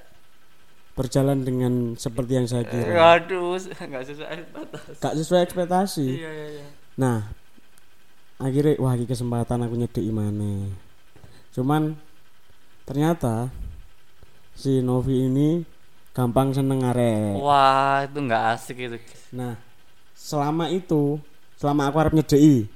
berjalan 0.93 1.39
dengan 1.41 1.73
seperti 1.95 2.33
yang 2.35 2.49
saya 2.49 2.65
kira 2.65 3.21
Aduh, 3.21 3.61
enggak 3.79 4.03
sesuai 4.07 4.49
batas. 4.51 4.97
gak 4.97 5.15
sesuai 5.15 5.41
ekspektasi 5.43 6.07
Iya, 6.15 6.31
iya, 6.31 6.47
iya. 6.57 6.67
Nah, 6.97 7.29
akhirnya 8.37 8.77
wah 8.81 8.93
iki 8.97 9.09
kesempatan 9.09 9.65
aku 9.65 9.75
nyedeki 9.77 10.13
mana. 10.13 10.69
Cuman 11.53 11.97
ternyata 12.85 13.49
si 14.53 14.81
Novi 14.85 15.27
ini 15.29 15.49
gampang 16.13 16.53
seneng 16.53 16.85
arek. 16.85 17.37
Wah, 17.41 18.05
itu 18.05 18.19
enggak 18.21 18.43
asik 18.57 18.77
itu. 18.81 18.97
Nah, 19.37 19.57
selama 20.17 20.73
itu, 20.73 21.21
selama 21.61 21.89
aku 21.89 21.97
arep 22.01 22.13
nyedeki, 22.17 22.69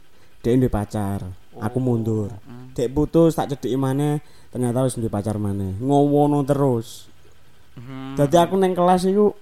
dia 0.45 0.53
ini 0.53 0.69
pacar. 0.69 1.25
Aku 1.61 1.77
mundur. 1.81 2.33
Hmm. 2.45 2.73
Dek 2.73 2.93
putus 2.95 3.37
tak 3.37 3.53
cedeki 3.53 3.77
mana, 3.77 4.23
ternyata 4.49 4.87
wis 4.87 4.97
duwe 4.97 5.13
pacar 5.13 5.37
mana. 5.37 5.77
Ngowono 5.77 6.41
terus. 6.47 7.11
Hmm, 7.77 8.17
Jadi 8.17 8.37
aku 8.37 8.55
neng 8.57 8.73
kelas 8.73 9.09
itu 9.09 9.33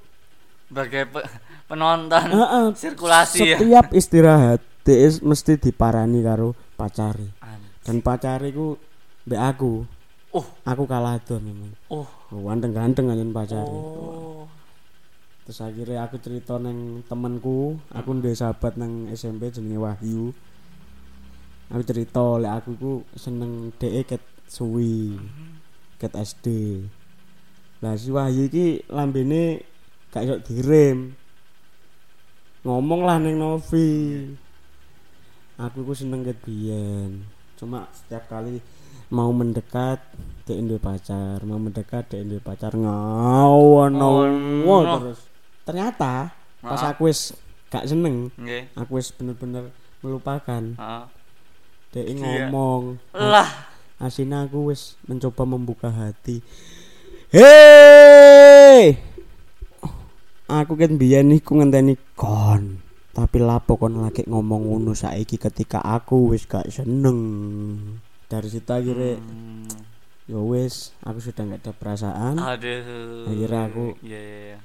sebagai 0.69 1.09
pe- 1.09 1.25
penonton 1.65 2.29
heeh, 2.29 2.67
sirkulasi 2.77 3.41
ya. 3.41 3.57
setiap 3.57 3.87
istirahat 3.97 4.61
is- 4.97 5.21
mesti 5.21 5.61
diparani 5.61 6.25
karo 6.25 6.57
pacari. 6.79 7.29
An- 7.45 7.67
dan 7.85 8.01
pacariku 8.01 8.79
mbek 9.29 9.43
aku. 9.43 9.73
Oh, 10.29 10.45
aku 10.65 10.85
kalah 10.85 11.17
tuh 11.25 11.41
memang 11.41 11.73
oh, 11.89 12.05
ganteng 12.29 12.77
ganteng 12.77 13.09
aja 13.09 13.25
pacari. 13.33 13.79
Oh. 13.81 14.45
terus 15.49 15.65
akhirnya 15.65 16.05
aku 16.05 16.21
cerita 16.21 16.61
neng 16.61 17.01
temenku 17.09 17.81
aku 17.89 18.21
ndek 18.21 18.37
sahabat 18.37 18.77
neng 18.77 19.09
SMP 19.09 19.49
jenenge 19.49 19.81
Wahyu. 19.81 20.37
Aku 21.73 21.81
cerita 21.89 22.37
lek 22.37 22.53
aku 22.61 22.71
ku 22.77 22.93
seneng 23.17 23.73
DE 23.81 24.05
ket 24.05 24.21
suwi 24.45 25.17
ket 25.97 26.13
SD 26.13 26.47
lah 27.79 27.95
si 27.95 28.11
Wahyu 28.11 28.51
iki 28.51 28.83
lambene 28.91 29.63
gak 30.11 30.27
iso 30.27 30.37
direm. 30.43 31.15
Ngomong 32.67 33.07
lah 33.07 33.17
neng 33.23 33.39
Novi 33.39 33.89
aku 35.59 35.83
ku 35.83 35.93
seneng 35.93 36.23
ket 36.23 36.39
biyen 36.41 37.27
cuma 37.55 37.91
setiap 37.91 38.31
kali 38.31 38.63
mau 39.11 39.31
mendekat 39.31 39.99
dek 40.45 40.59
duwe 40.63 40.79
pacar 40.79 41.43
mau 41.43 41.59
mendekat 41.59 42.07
dek 42.07 42.23
duwe 42.25 42.39
pacar 42.39 42.73
ngawon 42.73 43.93
Oh, 43.99 44.81
no. 44.81 44.97
terus 45.03 45.21
ternyata 45.65 46.31
pas 46.59 46.79
Maaf. 46.79 46.95
aku 46.95 47.11
wis 47.11 47.35
gak 47.69 47.85
seneng 47.85 48.31
Nggih. 48.35 48.71
aku 48.75 48.97
wis 48.97 49.11
bener-bener 49.11 49.75
melupakan 49.99 50.63
dek 51.91 52.07
Iya. 52.07 52.15
ngomong 52.49 53.03
Lah, 53.13 53.51
Asina 53.99 54.47
aku 54.47 54.71
wis 54.71 54.95
mencoba 55.05 55.43
membuka 55.43 55.91
hati. 55.91 56.39
Hei! 57.35 58.95
Aku 60.47 60.79
kan 60.79 60.95
biyen 60.95 61.29
niku 61.29 61.59
ngenteni 61.59 61.99
kon. 62.15 62.79
Tapi 63.19 63.43
lapo 63.43 63.75
kon 63.75 63.99
lagi 63.99 64.23
ngomong 64.31 64.71
ngono 64.71 64.95
saiki 64.95 65.43
ketika 65.43 65.83
aku 65.83 66.31
wis 66.31 66.47
gak 66.47 66.71
seneng. 66.71 67.19
Dari 68.31 68.47
situ 68.47 68.71
akhirnya 68.71 69.19
hmm, 69.19 69.67
ya 70.31 70.39
wis 70.39 70.95
aku 71.03 71.19
sudah 71.19 71.43
nggak 71.43 71.67
ada 71.67 71.73
perasaan 71.75 72.39
aduh. 72.39 73.27
Akhirnya 73.27 73.61
aku- 73.67 73.99
Iya, 74.07 74.21
iya, 74.23 74.39
iya. 74.55 74.59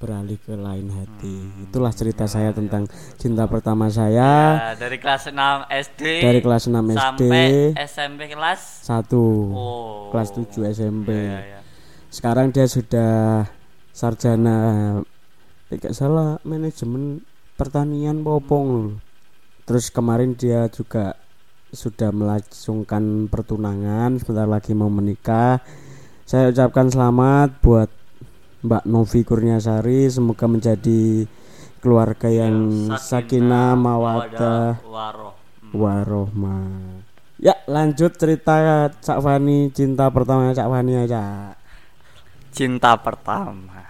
beralih 0.00 0.40
ke 0.40 0.56
lain 0.56 0.88
hati. 0.88 1.36
Itulah 1.68 1.92
cerita 1.92 2.24
saya 2.24 2.50
tentang 2.50 2.88
cinta 3.20 3.44
pertama 3.44 3.86
saya 3.86 4.56
Ya, 4.56 4.74
dari 4.74 4.96
kelas 4.96 5.28
6 5.28 5.68
SD 5.68 6.02
dari 6.18 6.40
kelas 6.40 6.64
6 6.66 6.90
SD 6.90 6.98
sampai 6.98 7.46
SMP 7.86 8.20
kelas 8.26 8.88
1 8.88 9.14
oh. 9.14 10.08
kelas 10.10 10.32
7 10.32 10.64
SMP. 10.74 11.12
Iya, 11.12 11.22
iya, 11.22 11.38
iya. 11.44 11.60
sekarang 12.08 12.50
dia 12.50 12.64
sudah 12.66 13.46
sarjana 13.92 14.56
tidak 15.70 15.92
salah 15.94 16.40
manajemen 16.42 17.22
pertanian 17.62 18.26
popong 18.26 18.98
terus 19.62 19.86
kemarin 19.94 20.34
dia 20.34 20.66
juga 20.66 21.14
sudah 21.70 22.10
melangsungkan 22.10 23.30
pertunangan 23.30 24.18
sebentar 24.18 24.44
lagi 24.44 24.74
mau 24.74 24.90
menikah. 24.90 25.62
Saya 26.26 26.50
ucapkan 26.50 26.90
selamat 26.90 27.62
buat 27.62 27.88
Mbak 28.66 28.84
Novi 28.90 29.20
Kurniasari 29.22 30.10
semoga 30.10 30.50
menjadi 30.50 31.24
keluarga 31.78 32.28
yang 32.28 32.90
sakinah 32.98 33.78
mawadah 33.78 34.82
waroh. 34.82 35.34
warohmah. 35.70 37.00
Ya 37.38 37.56
lanjut 37.70 38.18
cerita 38.18 38.90
Cak 38.90 39.18
Fani 39.22 39.70
cinta 39.70 40.10
pertama 40.10 40.50
Cak 40.50 40.66
Fani 40.66 41.08
aja. 41.08 41.54
Cinta 42.52 42.98
pertama. 42.98 43.86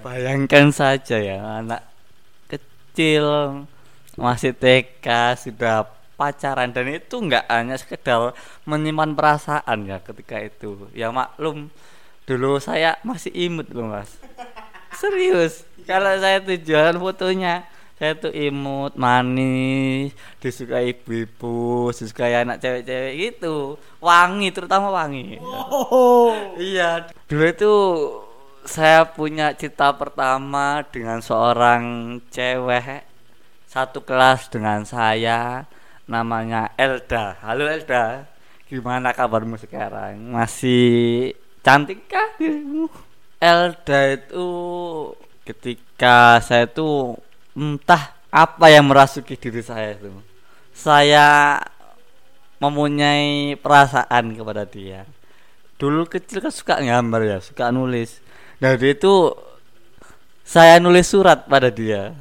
Bayangkan 0.00 0.72
saja 0.72 1.16
ya 1.20 1.60
anak 1.60 1.89
kecil 2.90 3.24
masih 4.18 4.50
TK 4.52 5.06
sudah 5.38 5.86
pacaran 6.18 6.68
dan 6.68 6.84
itu 6.92 7.16
nggak 7.16 7.48
hanya 7.48 7.80
sekedar 7.80 8.36
menyimpan 8.68 9.16
perasaan 9.16 9.88
ya 9.88 10.02
ketika 10.04 10.36
itu. 10.42 10.90
Ya 10.92 11.08
maklum 11.08 11.72
dulu 12.28 12.60
saya 12.60 13.00
masih 13.00 13.32
imut 13.32 13.72
loh 13.72 13.88
mas. 13.88 14.20
Serius 15.00 15.64
kalau 15.88 16.12
saya 16.20 16.44
tuh 16.44 16.60
jualan 16.60 17.00
fotonya 17.00 17.64
saya 17.96 18.16
tuh 18.16 18.32
imut 18.32 18.96
manis 18.96 20.16
disukai 20.40 20.96
ibu-ibu 20.96 21.88
disukai 21.92 22.36
anak 22.36 22.60
cewek-cewek 22.60 23.12
gitu. 23.16 23.80
Wangi 24.04 24.52
terutama 24.52 24.92
wangi. 24.92 25.40
Oh. 25.40 26.36
iya 26.60 27.08
dulu 27.28 27.44
itu 27.48 27.72
saya 28.64 29.08
punya 29.08 29.56
cita 29.56 29.92
pertama 29.96 30.84
dengan 30.92 31.24
seorang 31.24 32.16
cewek 32.28 33.06
satu 33.64 34.04
kelas 34.04 34.50
dengan 34.52 34.84
saya 34.84 35.64
namanya 36.04 36.74
Elda. 36.76 37.38
Halo 37.40 37.70
Elda. 37.70 38.26
Gimana 38.68 39.14
kabarmu 39.16 39.56
sekarang? 39.56 40.20
Masih 40.30 41.32
cantik 41.64 42.06
kah? 42.10 42.36
Dirimu 42.36 42.90
Elda 43.40 44.18
itu 44.18 44.48
ketika 45.46 46.38
saya 46.44 46.68
tuh 46.68 47.16
entah 47.56 48.12
apa 48.30 48.66
yang 48.70 48.86
merasuki 48.86 49.38
diri 49.38 49.64
saya 49.64 49.96
itu. 49.96 50.12
Saya 50.76 51.58
mempunyai 52.60 53.56
perasaan 53.56 54.36
kepada 54.36 54.68
dia. 54.68 55.08
Dulu 55.80 56.04
kecil 56.04 56.44
kan 56.44 56.52
suka 56.52 56.76
gambar 56.76 57.20
ya 57.24 57.38
suka 57.40 57.72
nulis 57.72 58.20
dari 58.60 58.92
itu 58.92 59.32
saya 60.44 60.76
nulis 60.76 61.08
surat 61.08 61.48
pada 61.48 61.72
dia. 61.72 62.12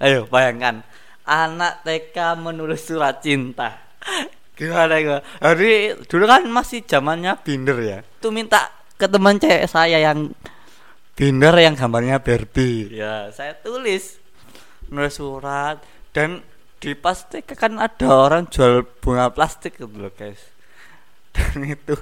Ayo 0.00 0.24
bayangkan. 0.26 0.80
Anak 1.22 1.84
TK 1.86 2.40
menulis 2.40 2.82
surat 2.82 3.20
cinta. 3.20 3.78
Gimana 4.58 5.00
gimana 5.00 5.24
jadi 5.40 5.96
dulu 6.04 6.24
kan 6.28 6.44
masih 6.44 6.84
zamannya 6.84 7.40
binder 7.40 7.78
ya. 7.80 7.98
Itu 8.20 8.28
minta 8.28 8.68
ke 9.00 9.08
teman 9.08 9.40
cewek 9.40 9.64
saya 9.64 9.96
yang 9.96 10.30
binder 11.16 11.56
yang 11.56 11.72
gambarnya 11.74 12.20
Barbie. 12.20 12.92
Ya 12.92 13.32
saya 13.32 13.56
tulis 13.58 14.20
nulis 14.92 15.16
surat. 15.16 15.80
Dan 16.12 16.44
di 16.78 16.92
pas 16.92 17.16
TK 17.16 17.56
kan 17.56 17.80
ada 17.80 18.08
orang 18.12 18.44
jual 18.52 18.84
bunga 19.00 19.32
plastik 19.32 19.80
gitu 19.80 19.88
loh 19.88 20.12
guys. 20.12 20.40
Dan 21.32 21.72
itu 21.72 21.96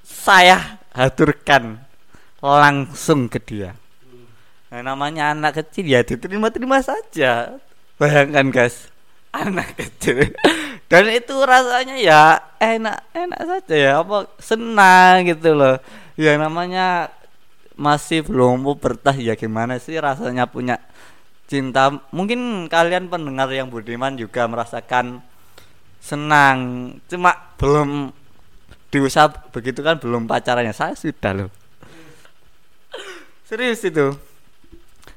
saya 0.00 0.80
haturkan 0.96 1.83
langsung 2.44 3.32
ke 3.32 3.40
dia. 3.40 3.72
Nah, 4.68 4.84
namanya 4.84 5.32
anak 5.32 5.64
kecil 5.64 5.88
ya 5.88 6.04
diterima-terima 6.04 6.84
saja. 6.84 7.56
Bayangkan 7.96 8.52
guys 8.52 8.92
anak 9.32 9.72
kecil. 9.80 10.28
Dan 10.92 11.08
itu 11.08 11.34
rasanya 11.40 11.96
ya 11.96 12.36
enak 12.60 13.08
enak 13.16 13.40
saja 13.40 13.74
ya 13.74 13.92
apa 14.04 14.28
senang 14.36 15.24
gitu 15.24 15.56
loh. 15.56 15.80
Ya 16.20 16.36
namanya 16.36 17.08
masih 17.74 18.22
belum 18.22 18.60
pubertas 18.62 19.16
ya 19.16 19.32
gimana 19.34 19.80
sih 19.80 19.96
rasanya 19.96 20.44
punya 20.44 20.76
cinta? 21.48 21.96
Mungkin 22.12 22.68
kalian 22.68 23.08
pendengar 23.08 23.48
yang 23.50 23.72
budiman 23.72 24.20
juga 24.20 24.44
merasakan 24.44 25.24
senang 26.04 26.58
cuma 27.08 27.56
belum 27.56 28.12
diusap 28.92 29.48
begitu 29.48 29.80
kan 29.80 29.96
belum 29.96 30.28
pacarannya. 30.28 30.76
Saya 30.76 30.92
sudah 30.92 31.32
loh 31.32 31.63
serius 33.54 33.86
itu? 33.86 34.10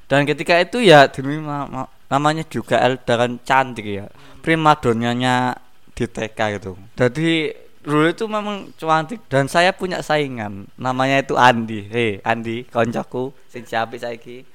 Dan 0.06 0.22
ketika 0.22 0.54
itu 0.62 0.78
ya 0.78 1.10
ma- 1.42 1.90
namanya 2.06 2.46
juga 2.46 2.78
Elda 2.78 3.18
kan 3.18 3.42
cantik 3.42 3.82
ya. 3.84 4.06
Primadonanya 4.40 5.58
di 5.92 6.06
TK 6.06 6.38
gitu. 6.62 6.78
Jadi 6.94 7.50
dulu 7.82 8.06
itu 8.06 8.24
memang 8.30 8.70
cantik 8.78 9.26
dan 9.26 9.50
saya 9.50 9.74
punya 9.74 9.98
saingan. 10.00 10.70
Namanya 10.78 11.18
itu 11.20 11.34
Andi. 11.34 11.90
Hei 11.90 12.22
Andi 12.22 12.62
koncoku 12.70 13.34
sing 13.50 13.66
siapa 13.66 13.98
saiki. 13.98 14.46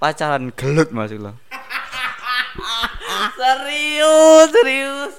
Pacaran 0.00 0.48
gelut 0.54 0.94
mas 0.94 1.12
lo 1.12 1.34
serius 3.36 4.48
serius. 4.54 5.12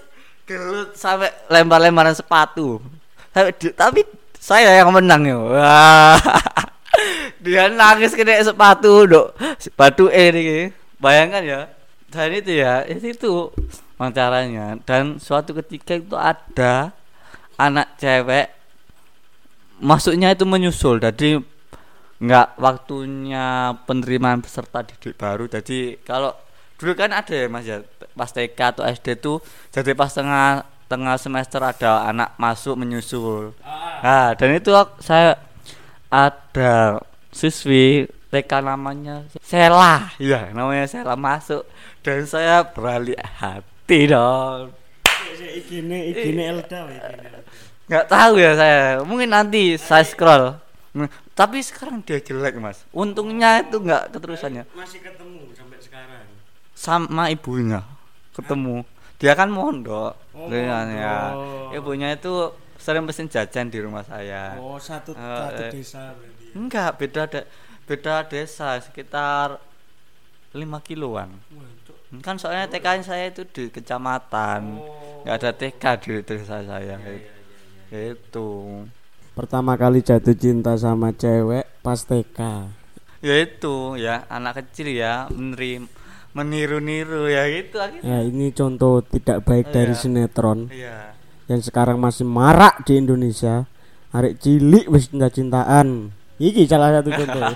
Gelut 0.48 0.98
sampai 0.98 1.30
lempar-lemparan 1.52 2.16
sepatu. 2.18 2.82
Di- 3.62 3.76
tapi 3.78 4.02
saya 4.42 4.82
yang 4.82 4.90
menang 4.90 5.22
ya 5.22 5.38
Wah. 5.54 6.18
Dia 7.42 7.68
nangis 7.74 8.14
kena 8.14 8.38
sepatu 8.46 9.10
dok. 9.10 9.34
Sepatu 9.58 10.08
E 10.14 10.30
ini 10.30 10.70
bayangkan 11.02 11.42
ya 11.42 11.62
dan 12.14 12.30
itu 12.36 12.62
ya 12.62 12.86
itu, 12.86 13.18
itu 13.18 13.32
caranya. 13.98 14.78
Dan 14.86 15.18
suatu 15.18 15.58
ketika 15.58 15.98
itu 15.98 16.14
ada 16.14 16.94
anak 17.58 17.98
cewek 17.98 18.52
masuknya 19.82 20.36
itu 20.36 20.46
menyusul. 20.46 21.02
Jadi 21.02 21.42
nggak 22.22 22.62
waktunya 22.62 23.74
penerimaan 23.90 24.46
peserta 24.46 24.86
didik 24.86 25.18
baru. 25.18 25.50
Jadi 25.50 25.98
kalau 26.06 26.38
dulu 26.78 26.94
kan 26.94 27.14
ada 27.14 27.34
ya 27.34 27.46
mas 27.50 27.66
ya 27.66 27.82
pas 28.18 28.30
TK 28.30 28.58
atau 28.58 28.82
SD 28.82 29.22
tuh 29.22 29.38
jadi 29.70 29.94
pas 29.94 30.10
tengah 30.10 30.66
tengah 30.90 31.14
semester 31.22 31.62
ada 31.62 32.10
anak 32.10 32.34
masuk 32.38 32.78
menyusul. 32.78 33.54
Nah 34.04 34.34
dan 34.34 34.50
itu 34.58 34.74
saya 35.02 35.38
ada 36.12 37.00
siswi 37.32 38.06
TK 38.30 38.52
namanya 38.62 39.28
Sela. 39.42 40.12
Ya 40.16 40.52
namanya 40.52 40.88
Sela 40.88 41.16
masuk 41.16 41.68
dan 42.00 42.24
saya 42.24 42.64
beralih 42.64 43.16
hati 43.20 44.08
dong. 44.08 44.72
Ikine 45.42 46.12
ikine 46.12 46.44
Elda 46.48 46.86
nggak 47.92 48.06
tahu 48.08 48.40
ya 48.40 48.56
saya. 48.56 49.04
Mungkin 49.04 49.28
nanti 49.28 49.76
saya 49.76 50.06
scroll. 50.06 50.56
Tapi 51.32 51.60
sekarang 51.60 52.04
dia 52.04 52.20
jelek 52.20 52.56
mas. 52.56 52.84
Untungnya 52.92 53.64
itu 53.64 53.80
nggak 53.80 54.12
keterusannya 54.12 54.64
Masih 54.72 55.00
ketemu 55.00 55.48
sampai 55.52 55.80
sekarang. 55.80 56.24
sama 56.72 57.28
ibunya 57.28 57.84
ketemu. 58.32 58.84
Dia 59.20 59.36
kan 59.36 59.52
mondok. 59.52 60.16
Oh, 60.34 60.48
dengan 60.48 60.88
ya. 60.90 61.16
ibunya 61.72 62.10
itu 62.12 62.50
sering 62.80 63.06
pesen 63.06 63.28
jajan 63.28 63.68
di 63.68 63.78
rumah 63.78 64.02
saya. 64.02 64.56
Oh, 64.58 64.80
satu 64.80 65.14
Eh, 65.14 65.22
satu 65.22 65.62
desa. 65.70 66.16
Enggak 66.54 66.98
beda 66.98 67.24
de- 67.26 67.48
beda 67.84 68.24
desa 68.24 68.80
sekitar 68.80 69.60
5 70.52 70.58
kiloan 70.82 71.32
kan 72.20 72.36
soalnya 72.36 72.68
TK 72.68 73.08
saya 73.08 73.32
itu 73.32 73.44
di 73.46 73.72
kecamatan 73.72 74.62
Oh. 74.76 75.24
nggak 75.24 75.36
ada 75.38 75.52
TK 75.52 75.84
di 75.98 76.10
desa 76.22 76.60
saya 76.62 76.96
itu 77.92 78.50
Pertama 79.32 79.80
kali 79.80 80.04
jatuh 80.04 80.36
cinta 80.36 80.76
sama 80.76 81.16
cewek 81.16 81.64
pas 81.80 82.04
TK. 82.04 82.40
ya 83.22 83.36
itu 83.38 83.96
ya 83.96 84.28
anak 84.28 84.60
kecil 84.60 84.92
ya 84.92 85.32
menerim 85.32 85.88
meniru-niru 86.32 87.28
ya 87.28 87.48
gitu 87.48 87.78
akhirnya 87.78 88.04
Ya, 88.04 88.20
ini 88.24 88.52
contoh 88.52 89.00
tidak 89.04 89.44
baik 89.44 89.70
dari 89.70 89.92
Iya. 89.92 90.00
sinetron 90.00 90.60
iya 90.68 91.16
yang 91.48 91.60
sekarang 91.60 92.00
masih 92.00 92.24
marak 92.24 92.88
di 92.88 92.96
Indonesia. 92.96 93.68
Arek 94.12 94.40
cilik 94.40 94.88
wis 94.88 95.08
cinta-cintaan. 95.08 96.16
Iki 96.42 96.66
salah 96.66 96.90
satu 96.98 97.14
contoh. 97.14 97.54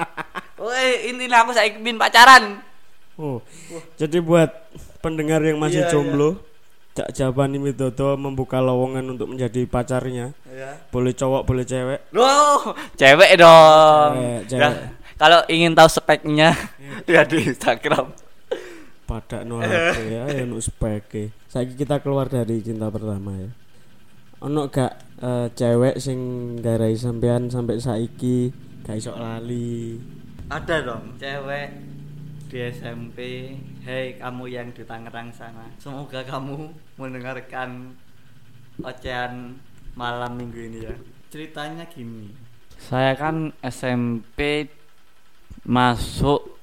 Woi, 0.64 1.12
ini 1.12 1.28
aku 1.28 1.52
saya 1.52 1.68
ingin 1.68 2.00
pacaran. 2.00 2.64
Oh. 3.20 3.44
Jadi 4.00 4.16
buat 4.24 4.48
pendengar 5.04 5.44
yang 5.44 5.60
masih 5.60 5.84
Iya, 5.84 5.92
jomblo, 5.92 6.40
Cak 6.96 7.12
Jabani 7.12 7.60
Widodo 7.60 8.16
membuka 8.16 8.64
lowongan 8.64 9.04
untuk 9.12 9.28
menjadi 9.28 9.68
pacarnya. 9.68 10.32
Ya. 10.48 10.80
Boleh 10.88 11.12
cowok, 11.12 11.44
boleh 11.44 11.68
cewek. 11.68 12.00
Loh, 12.16 12.72
cewek 12.96 13.36
dong. 13.36 14.12
Cewek, 14.16 14.40
Ya, 14.48 14.72
cewek. 14.72 14.72
kalau 15.20 15.40
ingin 15.52 15.76
tahu 15.76 15.88
speknya, 15.92 16.56
lihat 17.04 17.28
di 17.28 17.44
Instagram. 17.44 18.08
pada 19.04 19.44
no 19.44 19.60
ya 19.60 19.92
ya 20.00 20.48
no 20.48 20.56
spek 20.56 21.28
saiki 21.52 21.76
kita 21.76 22.00
keluar 22.00 22.24
dari 22.24 22.64
cinta 22.64 22.88
pertama 22.88 23.36
ya 23.36 23.52
ono 24.44 24.68
gak 24.68 24.92
eh, 25.24 25.46
cewek 25.56 25.96
sing 25.96 26.18
garai 26.60 26.92
sampean 26.92 27.48
sampai 27.48 27.80
saiki 27.80 28.52
gak 28.84 29.00
iso 29.00 29.16
lali 29.16 29.96
Ada 30.44 30.84
dong, 30.84 31.16
cewek 31.16 31.72
di 32.52 32.60
SMP. 32.68 33.18
Hei, 33.80 34.20
kamu 34.20 34.44
yang 34.52 34.68
di 34.76 34.84
Tangerang 34.84 35.32
sana. 35.32 35.64
Semoga 35.80 36.20
kamu 36.20 36.68
mendengarkan 37.00 37.96
ocehan 38.84 39.56
malam 39.96 40.36
minggu 40.36 40.60
ini 40.68 40.78
ya. 40.84 40.94
Ceritanya 41.32 41.88
gini. 41.88 42.28
Saya 42.76 43.16
kan 43.16 43.56
SMP 43.64 44.68
masuk 45.64 46.60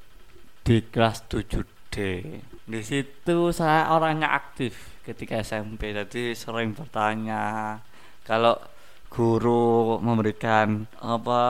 di 0.61 0.85
kelas 0.85 1.25
7D. 1.25 1.97
Di 2.69 2.81
situ 2.85 3.49
saya 3.49 3.97
orangnya 3.97 4.29
aktif 4.29 4.90
ketika 5.05 5.41
SMP. 5.41 5.93
Jadi 5.93 6.33
sering 6.37 6.73
bertanya 6.77 7.77
kalau 8.25 8.57
guru 9.11 9.99
memberikan 9.99 10.87
apa 11.03 11.43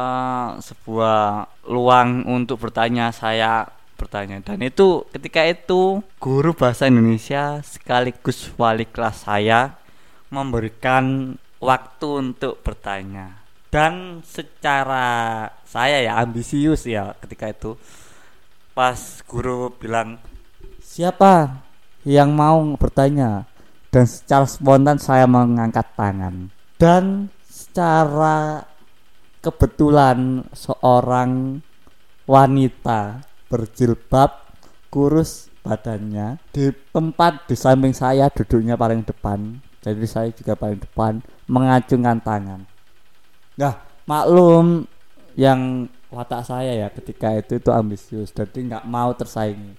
sebuah 0.58 1.46
luang 1.70 2.26
untuk 2.26 2.58
bertanya 2.58 3.14
saya 3.14 3.70
bertanya. 4.02 4.42
Dan 4.42 4.66
itu 4.66 5.06
ketika 5.14 5.46
itu 5.46 6.02
guru 6.18 6.58
bahasa 6.58 6.90
Indonesia 6.90 7.62
sekaligus 7.62 8.50
wali 8.58 8.90
kelas 8.90 9.30
saya 9.30 9.78
memberikan 10.34 11.38
waktu 11.62 12.08
untuk 12.10 12.66
bertanya. 12.66 13.38
Dan 13.72 14.26
secara 14.26 15.48
saya 15.64 16.04
ya 16.04 16.20
ambisius 16.20 16.84
ya 16.90 17.16
ketika 17.24 17.48
itu 17.48 17.78
pas 18.74 19.22
guru 19.30 19.72
bilang 19.78 20.20
siapa 20.84 21.62
yang 22.08 22.34
mau 22.34 22.62
bertanya. 22.78 23.46
Dan 23.92 24.08
secara 24.08 24.48
spontan 24.48 24.98
saya 24.98 25.28
mengangkat 25.28 25.84
tangan. 26.00 26.48
Dan 26.80 27.28
secara 27.44 28.64
kebetulan 29.44 30.48
seorang 30.56 31.60
wanita 32.24 33.26
berjilbab 33.52 34.56
kurus 34.88 35.52
badannya 35.62 36.40
di 36.56 36.72
tempat 36.94 37.46
di 37.52 37.56
samping 37.58 37.94
saya 37.94 38.32
duduknya 38.32 38.80
paling 38.80 39.04
depan 39.06 39.62
jadi 39.82 40.06
saya 40.06 40.30
juga 40.30 40.54
paling 40.54 40.78
depan 40.78 41.26
mengacungkan 41.50 42.22
tangan. 42.22 42.62
Nah 43.58 43.74
maklum 44.06 44.86
yang 45.34 45.90
watak 46.14 46.46
saya 46.46 46.86
ya 46.86 46.88
ketika 46.94 47.34
itu 47.34 47.58
itu 47.58 47.70
ambisius 47.74 48.30
jadi 48.30 48.62
nggak 48.62 48.86
mau 48.86 49.10
tersaingi. 49.18 49.74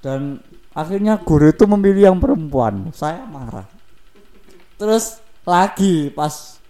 Dan 0.00 0.40
akhirnya 0.78 1.18
guru 1.18 1.50
itu 1.50 1.64
memilih 1.66 2.14
yang 2.14 2.18
perempuan. 2.22 2.94
Saya 2.94 3.26
marah. 3.26 3.66
Terus 4.78 5.18
lagi 5.42 6.14
pas 6.14 6.62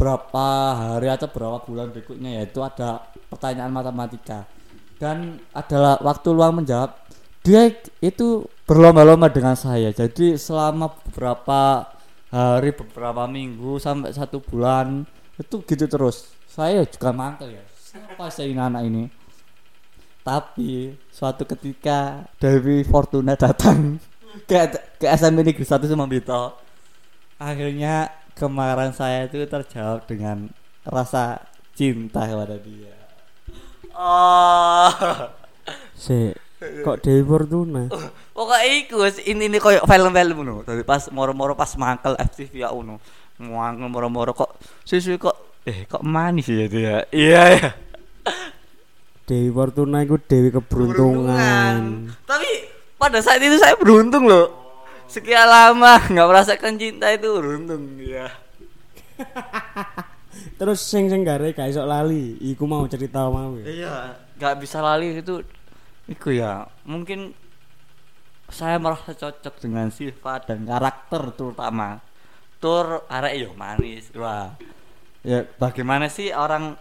berapa 0.00 0.48
hari 0.80 1.12
atau 1.12 1.28
berapa 1.28 1.60
bulan 1.68 1.92
berikutnya 1.92 2.40
yaitu 2.40 2.64
ada 2.64 3.04
pertanyaan 3.28 3.68
matematika. 3.68 4.48
Dan 4.96 5.36
adalah 5.52 6.00
waktu 6.00 6.28
luang 6.32 6.64
menjawab 6.64 6.96
dia 7.44 7.68
itu 8.00 8.48
berlomba-lomba 8.64 9.28
dengan 9.28 9.52
saya. 9.52 9.92
Jadi 9.92 10.40
selama 10.40 10.96
beberapa 11.04 11.84
hari 12.32 12.72
beberapa 12.72 13.28
minggu 13.28 13.76
sampai 13.76 14.16
satu 14.16 14.40
bulan 14.40 15.04
itu 15.36 15.60
gitu 15.68 15.84
terus. 15.84 16.32
Saya 16.48 16.88
juga 16.88 17.12
mantel 17.12 17.60
ya 17.60 17.64
siapa 17.90 18.30
saya 18.30 18.46
ini 18.46 18.62
anak 18.62 18.82
ini 18.86 19.02
tapi 20.20 20.94
suatu 21.08 21.48
ketika 21.48 22.28
Dewi 22.36 22.84
Fortuna 22.84 23.34
datang 23.34 23.96
ke 24.46 24.56
ke 25.00 25.06
SMP 25.10 25.42
Negeri 25.42 25.64
satu 25.64 25.88
Semambito 25.88 26.56
akhirnya 27.40 28.12
kemarahan 28.36 28.92
saya 28.92 29.26
itu 29.26 29.40
terjawab 29.48 30.04
dengan 30.04 30.52
rasa 30.84 31.40
cinta 31.72 32.28
kepada 32.28 32.60
dia 32.60 32.94
oh 33.96 34.90
Si 35.94 36.32
kok 36.60 37.00
Dewi 37.00 37.22
Fortuna? 37.24 37.88
Pokoknya 38.36 38.68
iku 38.84 39.04
wis 39.04 39.20
ini 39.24 39.48
ini 39.48 39.56
koyo 39.60 39.84
film-film 39.84 40.44
ngono. 40.44 40.64
Dadi 40.64 40.84
pas 40.84 41.08
moro-moro 41.12 41.56
pas 41.56 41.72
mangkel 41.76 42.16
FTV 42.16 42.52
ya 42.64 42.68
ngono. 42.72 43.00
Mangkel 43.40 43.88
moro-moro 43.88 44.32
kok 44.36 44.60
susu 44.84 45.16
kok 45.16 45.60
eh 45.64 45.84
kok 45.84 46.04
manis 46.04 46.48
ya 46.48 46.66
dia. 46.68 46.94
Iya 47.12 47.42
ya. 47.56 47.68
Dewi 49.30 49.54
Fortuna 49.54 50.02
itu 50.02 50.18
Dewi 50.26 50.50
keberuntungan. 50.50 52.10
Tapi 52.26 52.50
pada 52.98 53.22
saat 53.22 53.38
itu 53.38 53.54
saya 53.62 53.78
beruntung 53.78 54.26
loh. 54.26 54.50
Sekian 55.06 55.46
lama 55.46 56.02
nggak 56.10 56.26
merasakan 56.26 56.74
cinta 56.74 57.14
itu 57.14 57.30
beruntung 57.30 57.94
ya. 58.02 58.26
Terus 60.58 60.82
sing 60.82 61.06
sing 61.06 61.22
gare 61.22 61.54
gak 61.54 61.70
iso 61.70 61.86
lali, 61.86 62.38
iku 62.42 62.66
mau 62.66 62.82
cerita 62.90 63.30
mau. 63.30 63.54
ya? 63.62 63.66
Iya, 63.70 63.94
nggak 64.38 64.54
bisa 64.58 64.82
lali 64.82 65.22
itu. 65.22 65.46
Iku 66.10 66.34
ya, 66.34 66.66
mungkin 66.82 67.30
saya 68.50 68.82
merasa 68.82 69.14
cocok 69.14 69.62
dengan 69.62 69.94
sifat 69.94 70.50
dan 70.50 70.66
karakter 70.66 71.22
terutama. 71.38 72.02
Tur 72.58 73.06
arek 73.06 73.34
yo 73.46 73.50
manis. 73.54 74.10
Wah. 74.18 74.58
Ya 75.22 75.46
bagaimana 75.60 76.10
sih 76.10 76.34
orang 76.34 76.76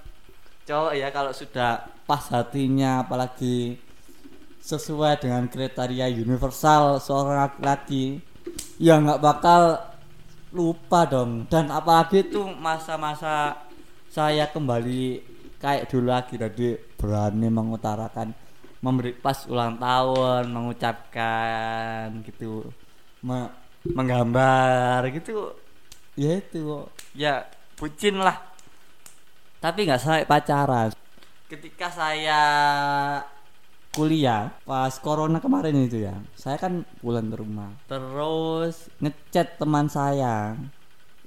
cowok 0.70 0.94
ya 0.94 1.10
kalau 1.10 1.34
sudah 1.34 1.90
pas 2.06 2.22
hatinya 2.30 3.02
apalagi 3.02 3.82
sesuai 4.62 5.26
dengan 5.26 5.50
kriteria 5.50 6.14
universal 6.14 7.02
seorang 7.02 7.50
laki-laki 7.50 8.22
ya 8.78 9.02
nggak 9.02 9.18
bakal 9.18 9.82
lupa 10.54 11.10
dong. 11.10 11.50
Dan 11.50 11.74
apalagi 11.74 12.22
itu 12.30 12.46
masa-masa 12.58 13.58
saya 14.10 14.46
kembali 14.50 15.26
kayak 15.58 15.90
dulu 15.90 16.14
lagi 16.14 16.38
jadi 16.38 16.78
berani 16.98 17.50
mengutarakan 17.50 18.34
memberi 18.80 19.12
pas 19.12 19.44
ulang 19.50 19.76
tahun 19.76 20.54
mengucapkan 20.54 22.14
gitu 22.26 22.70
me- 23.26 23.54
menggambar 23.90 25.10
gitu. 25.18 25.54
Ya 26.14 26.38
itu 26.42 26.86
ya 27.16 27.46
bucin 27.78 28.20
lah 28.20 28.49
tapi 29.60 29.88
nggak 29.88 30.02
sampai 30.02 30.26
pacaran. 30.28 30.90
Ketika 31.52 31.92
saya 31.92 32.42
kuliah 33.90 34.54
pas 34.64 34.96
corona 35.02 35.42
kemarin 35.42 35.74
itu 35.82 36.06
ya 36.06 36.16
saya 36.40 36.56
kan 36.56 36.88
pulang 37.04 37.28
ke 37.28 37.38
rumah. 37.40 37.72
Terus? 37.92 38.88
Ngechat 39.04 39.60
teman 39.60 39.92
saya 39.92 40.56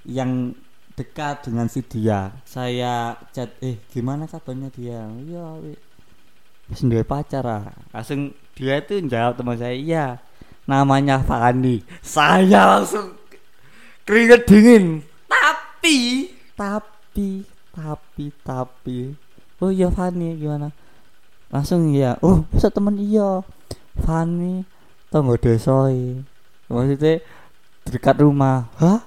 yang 0.09 0.57
dekat 0.97 1.49
dengan 1.49 1.69
si 1.69 1.85
dia. 1.85 2.33
Saya 2.49 3.17
chat 3.37 3.57
eh 3.61 3.81
gimana 3.93 4.25
kabarnya 4.25 4.69
dia? 4.73 5.05
Iya 5.09 5.77
duwe 6.73 7.05
pacar 7.05 7.45
ah. 7.45 7.69
langsung 7.93 8.33
dia 8.57 8.81
itu 8.81 9.05
jawab 9.05 9.37
teman 9.37 9.61
saya 9.61 9.77
iya 9.77 10.07
namanya 10.65 11.21
Fandi. 11.21 11.83
Saya 12.01 12.81
langsung 12.81 13.19
keringet 14.07 14.49
dingin. 14.49 15.03
Tapi 15.29 16.31
tapi 16.57 17.52
tapi 17.73 18.31
tapi. 18.45 19.17
Oh 19.59 19.73
iya 19.73 19.89
Fani 19.89 20.37
gimana? 20.37 20.71
Langsung 21.49 21.89
iya. 21.91 22.21
Oh 22.21 22.45
bisa 22.53 22.69
temen 22.69 23.01
iya. 23.01 23.41
Fani 24.05 24.65
tonggo 25.13 25.37
desoi 25.37 26.25
maksudnya 26.73 27.21
dekat 27.85 28.17
rumah. 28.25 28.73
Hah? 28.81 29.05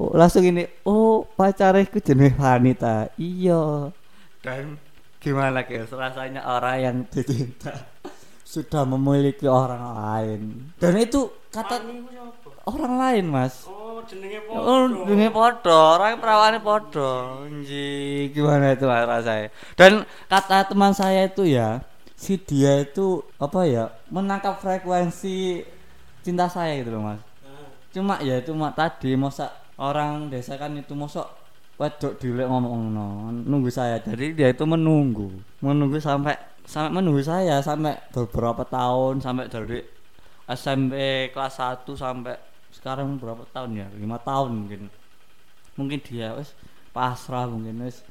Oh, 0.00 0.14
langsung 0.16 0.46
ini. 0.46 0.64
Oh 0.88 1.28
pacarku 1.36 2.00
jenis 2.00 2.32
Fani 2.38 2.72
ta? 2.72 3.12
Iya. 3.20 3.92
Dan 4.40 4.80
gimana 5.18 5.66
guys 5.66 5.90
rasanya 5.90 6.46
orang 6.46 6.76
yang 6.78 6.96
dicinta 7.10 7.74
sudah 8.52 8.86
memiliki 8.88 9.44
orang 9.44 9.82
lain. 9.82 10.40
Dan 10.80 10.96
itu 10.96 11.28
kata 11.52 11.84
orang 12.68 12.94
lain 13.00 13.26
mas 13.32 13.64
Oh, 13.98 14.06
jenenge 14.06 14.38
Oh, 14.46 14.86
jenenge 15.10 15.34
podo, 15.34 15.98
orang 15.98 16.22
perawannya 16.22 16.62
podo. 16.62 17.42
Anjing, 17.50 18.30
gimana 18.30 18.70
itu 18.78 18.86
Mas, 18.86 19.02
rasanya? 19.02 19.50
Dan 19.74 20.06
kata 20.30 20.70
teman 20.70 20.94
saya 20.94 21.26
itu 21.26 21.42
ya, 21.42 21.82
si 22.14 22.38
dia 22.38 22.86
itu 22.86 23.26
apa 23.42 23.66
ya, 23.66 23.90
menangkap 24.06 24.62
frekuensi 24.62 25.66
cinta 26.22 26.46
saya 26.46 26.78
gitu 26.78 26.94
loh, 26.94 27.10
Mas. 27.10 27.20
Cuma 27.90 28.22
ya 28.22 28.38
cuma 28.46 28.70
tadi 28.70 29.18
masa 29.18 29.50
orang 29.82 30.30
desa 30.30 30.54
kan 30.54 30.78
itu 30.78 30.94
mosok 30.94 31.26
wedok 31.74 32.22
dilek 32.22 32.46
ngomong 32.46 32.94
no, 32.94 33.34
nunggu 33.34 33.74
saya. 33.74 33.98
Jadi 33.98 34.38
dia 34.38 34.54
itu 34.54 34.62
menunggu, 34.62 35.26
menunggu 35.58 35.98
sampai 35.98 36.38
sampai 36.62 36.94
menunggu 36.94 37.24
saya 37.26 37.58
sampai 37.58 37.98
beberapa 38.14 38.62
tahun 38.62 39.18
sampai 39.18 39.50
dari 39.50 39.82
SMP 40.46 40.94
kelas 41.34 41.58
1 41.58 41.82
sampai 41.98 42.36
sekarang 42.72 43.16
berapa 43.16 43.44
tahun 43.50 43.84
ya 43.84 43.86
lima 43.96 44.20
tahun 44.20 44.52
mungkin 44.52 44.80
mungkin 45.74 45.98
dia 46.04 46.36
wes 46.36 46.52
pasrah 46.92 47.48
mungkin 47.48 47.84
wes 47.84 48.04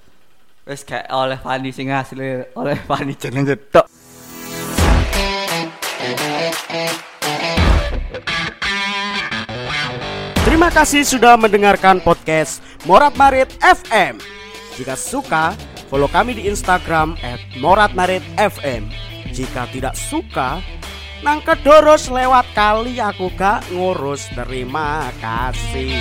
wes 0.66 0.82
kayak 0.82 1.08
oleh 1.14 1.38
Fani 1.40 1.70
sing 1.70 1.94
asli 1.94 2.44
oleh 2.56 2.78
Fani 2.86 3.14
jeneng 3.14 3.46
jedok 3.46 3.88
Terima 10.48 10.72
kasih 10.72 11.04
sudah 11.04 11.36
mendengarkan 11.36 12.00
podcast 12.00 12.64
Morat 12.88 13.14
Marit 13.20 13.52
FM. 13.60 14.18
Jika 14.80 14.96
suka, 14.96 15.52
follow 15.92 16.08
kami 16.08 16.40
di 16.40 16.48
Instagram 16.48 17.20
@moratmaritfm. 17.60 18.88
Jika 19.36 19.68
tidak 19.76 19.94
suka, 20.00 20.64
nang 21.26 21.42
kedoros 21.42 22.10
lewat 22.12 22.46
kali 22.54 23.02
aku 23.02 23.32
gak 23.34 23.66
ngurus. 23.74 24.30
Terima 24.34 25.10
kasih. 25.22 25.94